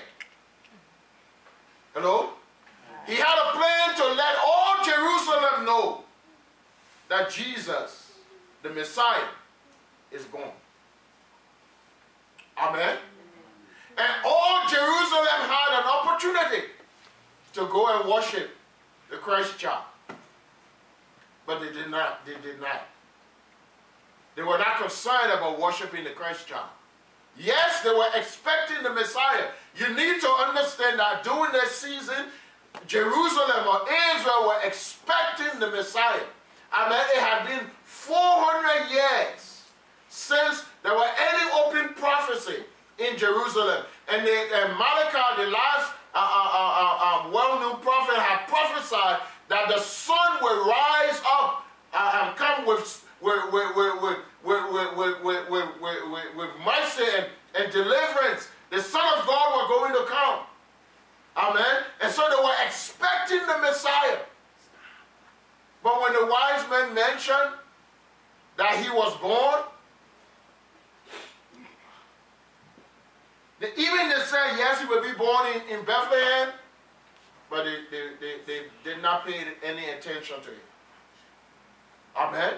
Hello? 1.93 2.29
He 3.05 3.15
had 3.15 3.37
a 3.45 3.57
plan 3.57 3.97
to 3.97 4.15
let 4.15 4.37
all 4.45 4.85
Jerusalem 4.85 5.65
know 5.65 6.03
that 7.09 7.29
Jesus, 7.29 8.13
the 8.63 8.69
Messiah, 8.69 9.27
is 10.13 10.23
born. 10.23 10.47
Amen? 12.57 12.97
And 13.97 14.11
all 14.23 14.61
Jerusalem 14.69 15.41
had 15.41 15.81
an 15.81 15.87
opportunity 15.87 16.67
to 17.51 17.67
go 17.67 17.99
and 17.99 18.09
worship 18.09 18.51
the 19.09 19.17
Christ 19.17 19.59
child. 19.59 19.83
But 21.47 21.61
they 21.61 21.71
did 21.71 21.89
not. 21.89 22.23
They 22.25 22.35
did 22.47 22.61
not. 22.61 22.81
They 24.35 24.43
were 24.43 24.59
not 24.59 24.77
concerned 24.79 25.31
about 25.31 25.59
worshiping 25.59 26.03
the 26.03 26.11
Christ 26.11 26.47
child. 26.47 26.69
Yes, 27.39 27.81
they 27.81 27.89
were 27.89 28.09
expecting 28.15 28.83
the 28.83 28.91
Messiah. 28.91 29.47
You 29.75 29.89
need 29.95 30.21
to 30.21 30.29
understand 30.29 30.99
that 30.99 31.23
during 31.23 31.51
that 31.53 31.69
season, 31.69 32.29
Jerusalem 32.85 33.67
or 33.67 33.81
Israel 34.15 34.47
were 34.47 34.59
expecting 34.63 35.59
the 35.59 35.71
Messiah. 35.71 36.21
I 36.71 36.89
mean, 36.89 36.99
it 37.15 37.21
had 37.21 37.47
been 37.47 37.65
400 37.85 38.91
years 38.91 39.63
since 40.09 40.65
there 40.83 40.93
were 40.93 41.09
any 41.33 41.51
open 41.51 41.95
prophecy 41.95 42.63
in 42.99 43.17
Jerusalem. 43.17 43.85
And, 44.07 44.25
the, 44.25 44.31
and 44.31 44.73
Malachi, 44.73 45.43
the 45.43 45.49
last 45.49 45.93
uh, 46.13 46.17
uh, 46.17 46.49
uh, 46.53 47.27
uh 47.27 47.31
well-known 47.31 47.81
prophet, 47.81 48.17
had 48.17 48.47
prophesied 48.47 49.21
that 49.49 49.67
the 49.67 49.79
sun 49.79 50.37
will 50.41 50.67
rise 50.67 51.21
up 51.25 51.65
uh, 51.93 52.21
and 52.23 52.35
come 52.35 52.65
with 52.65 53.03
with, 53.21 53.51
with, 53.51 53.75
with, 53.75 54.17
with, 54.43 54.96
with, 55.23 55.49
with, 55.49 55.81
with, 55.81 56.11
with, 56.11 56.35
with, 56.35 56.49
mercy 56.65 57.03
and, 57.17 57.25
and 57.55 57.71
deliverance. 57.71 58.49
The 58.69 58.81
Son 58.81 59.01
of 59.17 59.25
God 59.25 59.51
was 59.55 59.67
going 59.69 59.93
to 59.93 60.11
come. 60.11 60.39
Amen. 61.37 61.83
And 62.01 62.11
so 62.11 62.27
they 62.29 62.43
were 62.43 62.55
expecting 62.65 63.45
the 63.45 63.57
Messiah. 63.59 64.17
But 65.83 66.01
when 66.01 66.13
the 66.13 66.25
wise 66.25 66.69
men 66.69 66.93
mentioned 66.93 67.53
that 68.57 68.83
he 68.83 68.89
was 68.89 69.15
born, 69.17 69.63
they, 73.59 73.71
even 73.77 74.09
they 74.09 74.19
said, 74.25 74.57
yes, 74.57 74.81
he 74.81 74.87
will 74.87 75.03
be 75.03 75.13
born 75.17 75.47
in, 75.47 75.79
in 75.79 75.85
Bethlehem, 75.85 76.49
but 77.49 77.63
they, 77.63 77.77
they, 77.91 78.09
they, 78.19 78.35
they 78.45 78.61
did 78.83 79.01
not 79.01 79.25
pay 79.25 79.45
any 79.63 79.89
attention 79.89 80.41
to 80.41 80.49
it. 80.49 80.65
Amen. 82.15 82.55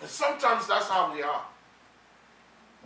And 0.00 0.10
sometimes 0.10 0.66
that's 0.66 0.88
how 0.88 1.12
we 1.12 1.22
are. 1.22 1.44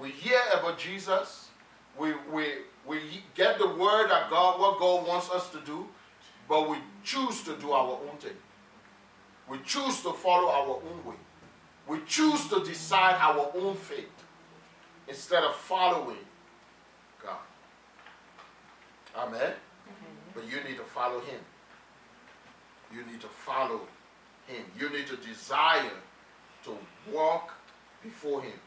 We 0.00 0.10
hear 0.10 0.40
about 0.58 0.78
Jesus, 0.78 1.50
we, 1.98 2.14
we, 2.32 2.46
we 2.86 3.00
get 3.34 3.58
the 3.58 3.68
word 3.68 4.08
that 4.08 4.30
God, 4.30 4.58
what 4.58 4.78
God 4.78 5.06
wants 5.06 5.30
us 5.30 5.50
to 5.50 5.60
do, 5.60 5.86
but 6.48 6.70
we 6.70 6.78
choose 7.04 7.42
to 7.42 7.54
do 7.56 7.72
our 7.72 7.98
own 8.08 8.16
thing. 8.18 8.36
We 9.46 9.58
choose 9.58 10.00
to 10.02 10.14
follow 10.14 10.48
our 10.48 10.76
own 10.76 11.04
way. 11.04 11.16
We 11.86 11.98
choose 12.06 12.48
to 12.48 12.64
decide 12.64 13.16
our 13.20 13.50
own 13.54 13.74
fate 13.74 14.08
instead 15.06 15.44
of 15.44 15.54
following 15.54 16.24
God. 17.22 17.36
Amen? 19.14 19.52
But 20.34 20.44
you 20.44 20.56
need 20.66 20.78
to 20.78 20.84
follow 20.84 21.20
Him. 21.20 21.40
You 22.94 23.04
need 23.04 23.20
to 23.20 23.28
follow 23.28 23.80
Him. 24.46 24.64
You 24.78 24.88
need 24.88 25.08
to 25.08 25.16
desire 25.16 25.90
to 26.64 26.78
walk 27.12 27.52
before 28.02 28.40
Him. 28.40 28.58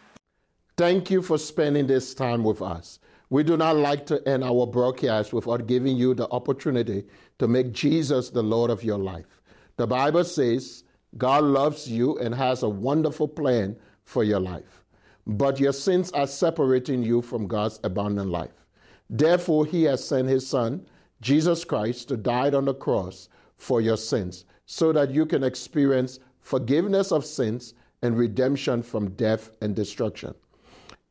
Thank 0.76 1.12
you 1.12 1.22
for 1.22 1.38
spending 1.38 1.86
this 1.86 2.16
time 2.16 2.44
with 2.44 2.60
us. 2.60 2.98
We 3.30 3.44
do 3.44 3.58
not 3.58 3.76
like 3.76 4.08
to 4.08 4.28
end 4.28 4.44
our 4.44 4.66
broadcast 4.66 5.32
without 5.32 5.68
giving 5.68 5.96
you 5.96 6.16
the 6.16 6.28
opportunity 6.30 7.04
to 7.38 7.48
make 7.48 7.74
Jesus 7.74 8.32
the 8.32 8.42
Lord 8.42 8.72
of 8.72 8.84
your 8.84 8.98
life. 8.98 9.42
The 9.78 9.86
Bible 9.86 10.24
says 10.24 10.84
God 11.16 11.44
loves 11.44 11.88
you 11.88 12.18
and 12.18 12.34
has 12.34 12.64
a 12.64 12.70
wonderful 12.70 13.28
plan 13.28 13.76
for 14.04 14.24
your 14.24 14.40
life, 14.40 14.84
but 15.28 15.60
your 15.60 15.74
sins 15.74 16.12
are 16.14 16.26
separating 16.26 17.04
you 17.04 17.22
from 17.22 17.48
God's 17.48 17.80
abundant 17.84 18.32
life. 18.32 18.66
Therefore, 19.12 19.68
He 19.68 19.84
has 19.84 20.04
sent 20.04 20.28
His 20.28 20.48
Son, 20.48 20.84
Jesus 21.22 21.64
Christ, 21.64 22.08
to 22.08 22.18
die 22.18 22.50
on 22.50 22.66
the 22.66 22.74
cross 22.74 23.30
for 23.58 23.80
your 23.80 23.98
sins 23.98 24.46
so 24.66 24.92
that 24.92 25.12
you 25.12 25.28
can 25.28 25.44
experience 25.44 26.20
forgiveness 26.40 27.12
of 27.12 27.26
sins 27.26 27.76
and 28.02 28.18
redemption 28.18 28.82
from 28.82 29.12
death 29.12 29.52
and 29.62 29.76
destruction. 29.76 30.34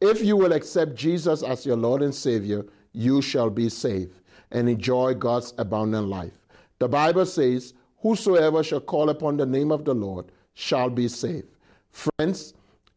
If 0.05 0.21
you 0.25 0.37
will 0.37 0.53
accept 0.53 0.97
Jesus 0.97 1.45
as 1.45 1.65
your 1.65 1.77
Lord 1.77 2.03
and 2.03 2.13
Savior, 2.13 2.65
you 2.93 3.23
shall 3.23 3.49
be 3.49 3.69
saved 3.69 4.21
and 4.51 4.69
enjoy 4.69 5.15
God's 5.15 5.55
abundant 5.59 6.09
life. 6.09 6.33
The 6.81 6.89
Bible 6.89 7.25
says, 7.25 7.75
Whosoever 7.99 8.65
shall 8.65 8.81
call 8.81 9.11
upon 9.11 9.37
the 9.37 9.47
name 9.47 9.71
of 9.71 9.85
the 9.85 9.95
Lord 9.95 10.33
shall 10.55 10.91
be 10.91 11.07
saved. 11.07 11.47
Friends, 11.93 12.55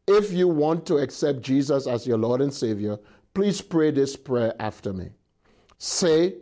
if 0.07 0.33
you 0.33 0.47
want 0.47 0.87
to 0.87 0.97
accept 0.97 1.43
Jesus 1.43 1.85
as 1.85 2.07
your 2.07 2.17
Lord 2.17 2.41
and 2.41 2.51
Savior, 2.51 2.97
please 3.35 3.61
pray 3.61 3.91
this 3.91 4.15
prayer 4.15 4.55
after 4.59 4.91
me. 4.91 5.09
Say, 5.77 6.33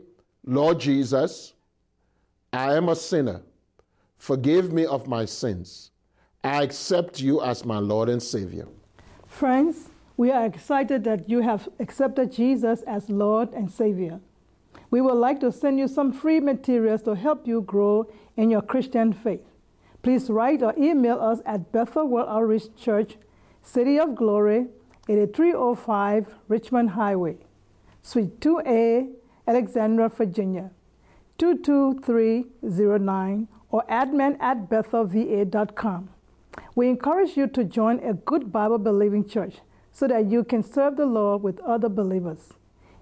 Lord 0.46 0.80
Jesus, 0.80 1.56
I 2.54 2.76
am 2.76 2.88
a 2.88 2.96
sinner. 2.96 3.42
Forgive 4.16 4.72
me 4.72 4.86
of 4.86 5.10
my 5.10 5.26
sins. 5.26 5.92
I 6.42 6.64
accept 6.64 7.20
you 7.20 7.42
as 7.42 7.66
my 7.66 7.80
Lord 7.80 8.08
and 8.08 8.24
Savior. 8.24 8.70
Friends, 9.28 9.90
we 10.16 10.32
are 10.32 10.46
excited 10.46 11.04
that 11.06 11.28
you 11.30 11.42
have 11.42 11.68
accepted 11.80 12.32
Jesus 12.32 12.84
as 12.84 13.10
Lord 13.10 13.52
and 13.54 13.72
Savior. 13.72 14.20
We 14.92 15.02
would 15.02 15.16
like 15.16 15.40
to 15.40 15.52
send 15.52 15.80
you 15.80 15.88
some 15.88 16.14
free 16.14 16.40
materials 16.40 17.02
to 17.04 17.16
help 17.16 17.48
you 17.48 17.62
grow 17.62 18.08
in 18.38 18.52
your 18.52 18.62
Christian 18.62 19.12
faith. 19.12 19.42
Please 20.04 20.30
write 20.30 20.62
or 20.62 20.76
email 20.78 21.20
us 21.20 21.42
at 21.46 21.72
Bethel 21.72 22.08
World 22.08 22.30
Outreach 22.30 22.76
Church, 22.76 23.18
City 23.64 24.00
of 24.00 24.14
Glory, 24.16 24.68
8305 25.10 26.28
Richmond 26.48 26.92
Highway, 26.92 27.38
Suite 28.02 28.40
2A, 28.40 29.12
Alexandria, 29.48 30.10
Virginia, 30.10 30.70
22309, 31.40 33.48
or 33.72 33.84
admin 33.90 34.38
at 34.40 34.70
bethelva.com. 34.70 36.10
We 36.76 36.88
encourage 36.88 37.36
you 37.36 37.48
to 37.48 37.64
join 37.64 37.98
a 38.00 38.14
good 38.14 38.52
Bible 38.52 38.78
believing 38.78 39.28
church 39.28 39.56
so 39.94 40.08
that 40.08 40.26
you 40.26 40.44
can 40.44 40.64
serve 40.64 40.98
the 40.98 41.06
Lord 41.06 41.44
with 41.44 41.60
other 41.62 41.88
believers. 41.88 42.50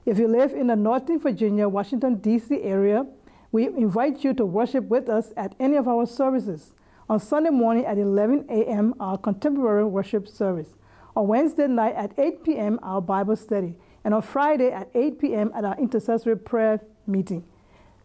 If 0.05 0.19
you 0.19 0.27
live 0.27 0.51
in 0.51 0.67
the 0.67 0.75
Northern 0.75 1.19
Virginia, 1.19 1.69
Washington, 1.69 2.15
D.C. 2.15 2.61
area, 2.61 3.05
we 3.51 3.67
invite 3.67 4.23
you 4.23 4.33
to 4.35 4.45
worship 4.45 4.85
with 4.85 5.09
us 5.09 5.31
at 5.37 5.55
any 5.59 5.77
of 5.77 5.87
our 5.87 6.05
services. 6.05 6.73
On 7.09 7.19
Sunday 7.19 7.49
morning 7.49 7.85
at 7.85 7.97
11 7.97 8.45
a.m., 8.49 8.93
our 8.99 9.17
contemporary 9.17 9.85
worship 9.85 10.27
service. 10.27 10.69
On 11.15 11.27
Wednesday 11.27 11.67
night 11.67 11.95
at 11.95 12.13
8 12.17 12.43
p.m., 12.43 12.79
our 12.83 13.01
Bible 13.01 13.35
study. 13.35 13.75
And 14.03 14.13
on 14.13 14.21
Friday 14.21 14.71
at 14.71 14.89
8 14.93 15.19
p.m. 15.19 15.51
at 15.55 15.65
our 15.65 15.77
intercessory 15.77 16.37
prayer 16.37 16.81
meeting. 17.05 17.43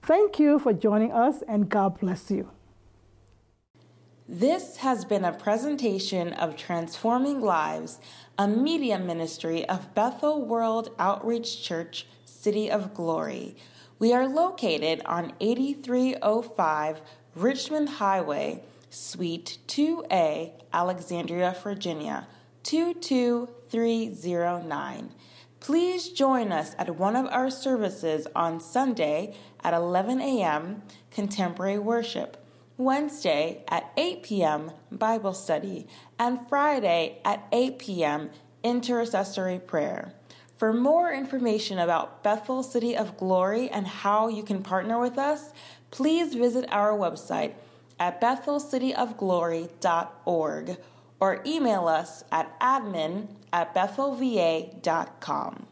Thank 0.02 0.38
you 0.38 0.58
for 0.58 0.72
joining 0.72 1.12
us, 1.12 1.42
and 1.48 1.68
God 1.68 1.98
bless 1.98 2.30
you. 2.30 2.50
This 4.28 4.78
has 4.78 5.04
been 5.04 5.24
a 5.24 5.32
presentation 5.32 6.32
of 6.32 6.56
Transforming 6.56 7.40
Lives, 7.40 8.00
a 8.36 8.48
media 8.48 8.98
ministry 8.98 9.64
of 9.68 9.94
Bethel 9.94 10.44
World 10.44 10.90
Outreach 10.98 11.62
Church, 11.62 12.08
City 12.24 12.68
of 12.68 12.92
Glory. 12.92 13.54
We 14.00 14.12
are 14.12 14.26
located 14.26 15.00
on 15.06 15.32
8305 15.38 17.02
Richmond 17.36 17.88
Highway, 17.88 18.64
Suite 18.90 19.58
2A, 19.68 20.50
Alexandria, 20.72 21.54
Virginia, 21.62 22.26
22309. 22.64 25.10
Please 25.60 26.08
join 26.08 26.50
us 26.50 26.74
at 26.80 26.96
one 26.96 27.14
of 27.14 27.26
our 27.26 27.48
services 27.48 28.26
on 28.34 28.58
Sunday 28.58 29.36
at 29.62 29.72
11 29.72 30.20
a.m. 30.20 30.82
Contemporary 31.12 31.78
Worship. 31.78 32.42
Wednesday 32.78 33.64
at 33.68 33.90
8 33.96 34.22
p.m. 34.22 34.72
Bible 34.92 35.32
study, 35.32 35.86
and 36.18 36.46
Friday 36.48 37.20
at 37.24 37.46
8 37.52 37.78
p.m. 37.78 38.30
intercessory 38.62 39.58
prayer. 39.58 40.12
For 40.58 40.72
more 40.72 41.12
information 41.12 41.78
about 41.78 42.22
Bethel 42.22 42.62
City 42.62 42.96
of 42.96 43.16
Glory 43.16 43.68
and 43.68 43.84
how 43.86 44.28
you 44.28 44.42
can 44.42 44.62
partner 44.62 44.98
with 44.98 45.18
us, 45.18 45.52
please 45.90 46.34
visit 46.34 46.66
our 46.70 46.92
website 46.92 47.52
at 47.98 48.20
bethelcityofglory.org 48.20 50.76
or 51.18 51.42
email 51.46 51.88
us 51.88 52.22
at 52.30 52.60
admin 52.60 53.28
at 53.52 53.74
bethelva.com. 53.74 55.66